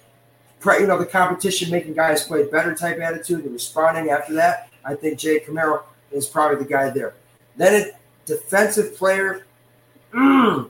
[0.65, 4.95] you know, the competition making guys play better type attitude and responding after that, I
[4.95, 5.83] think Jake Kumerow
[6.13, 7.13] is probably the guy there.
[7.55, 7.91] Then a
[8.25, 9.45] defensive player,
[10.13, 10.69] mm,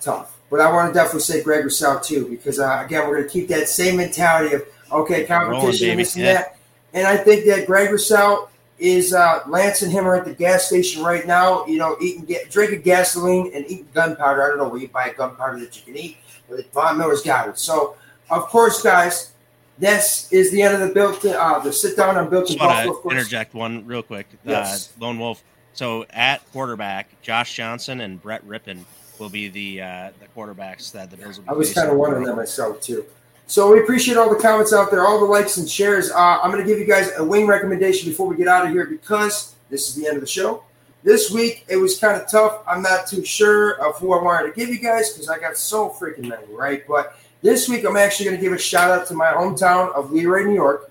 [0.00, 0.36] tough.
[0.50, 3.32] But I want to definitely say Greg Rousseau too, because uh, again, we're going to
[3.32, 6.32] keep that same mentality of okay, competition, Rolling, this and yeah.
[6.34, 6.56] that.
[6.94, 8.48] And I think that Greg Rousseau
[8.78, 11.66] is uh, Lance and him are at the gas station right now.
[11.66, 14.42] You know, eating, drinking gasoline and eating gunpowder.
[14.42, 16.18] I don't know where you buy gunpowder that you can eat,
[16.48, 17.58] but Von Miller's got it.
[17.58, 17.96] So,
[18.30, 19.32] of course, guys,
[19.78, 23.54] this is the end of the built uh, the sit down on built in interject
[23.54, 24.26] one real quick.
[24.32, 24.92] Uh, yes.
[24.96, 25.42] Uh, Lone Wolf.
[25.74, 28.84] So at quarterback, Josh Johnson and Brett Rypien
[29.18, 31.50] will be the uh, the quarterbacks that the Bills will be.
[31.50, 33.04] I was kind of wondering that myself too.
[33.48, 36.10] So we appreciate all the comments out there, all the likes and shares.
[36.10, 38.72] Uh, I'm going to give you guys a wing recommendation before we get out of
[38.72, 40.64] here because this is the end of the show.
[41.04, 42.62] This week it was kind of tough.
[42.66, 45.56] I'm not too sure of who I wanted to give you guys because I got
[45.56, 46.84] so freaking many, right?
[46.88, 50.10] But This week, I'm actually going to give a shout out to my hometown of
[50.10, 50.90] Le Roy, New York,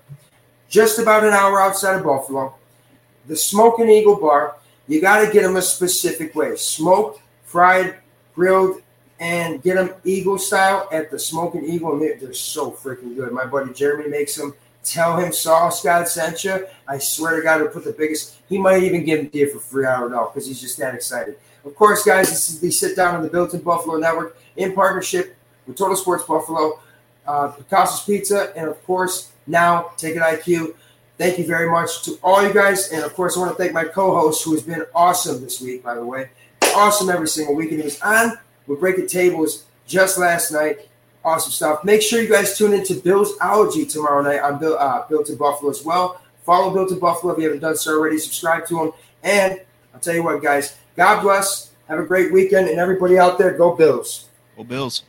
[0.68, 2.54] just about an hour outside of Buffalo.
[3.26, 4.56] The Smoking Eagle Bar.
[4.86, 7.96] You got to get them a specific way smoked, fried,
[8.36, 8.80] grilled,
[9.18, 11.98] and get them Eagle style at the Smoking Eagle.
[11.98, 13.32] They're, so freaking good.
[13.32, 14.54] My buddy Jeremy makes them.
[14.84, 16.64] Tell him Sauce God sent you.
[16.86, 18.36] I swear to God, he'll put the biggest.
[18.48, 19.84] He might even give them to you for free.
[19.84, 21.36] I don't know because he's just that excited.
[21.64, 24.72] Of course, guys, this is the sit down on the Built in Buffalo Network in
[24.74, 25.35] partnership
[25.66, 26.80] with Total Sports Buffalo,
[27.26, 30.74] uh, Picasso's Pizza, and of course, now Ticket IQ.
[31.18, 32.90] Thank you very much to all you guys.
[32.90, 35.60] And of course, I want to thank my co host, who has been awesome this
[35.60, 36.30] week, by the way.
[36.74, 37.70] Awesome every single week.
[37.70, 40.88] And he was on with Breaking Tables just last night.
[41.24, 41.84] Awesome stuff.
[41.84, 45.36] Make sure you guys tune into Bill's Allergy tomorrow night on Bill, uh, Built in
[45.36, 46.20] Buffalo as well.
[46.44, 48.18] Follow Built in Buffalo if you haven't done so already.
[48.18, 48.92] Subscribe to him.
[49.22, 49.60] And
[49.94, 51.72] I'll tell you what, guys, God bless.
[51.88, 52.68] Have a great weekend.
[52.68, 54.28] And everybody out there, go Bills.
[54.56, 55.02] Go Bills.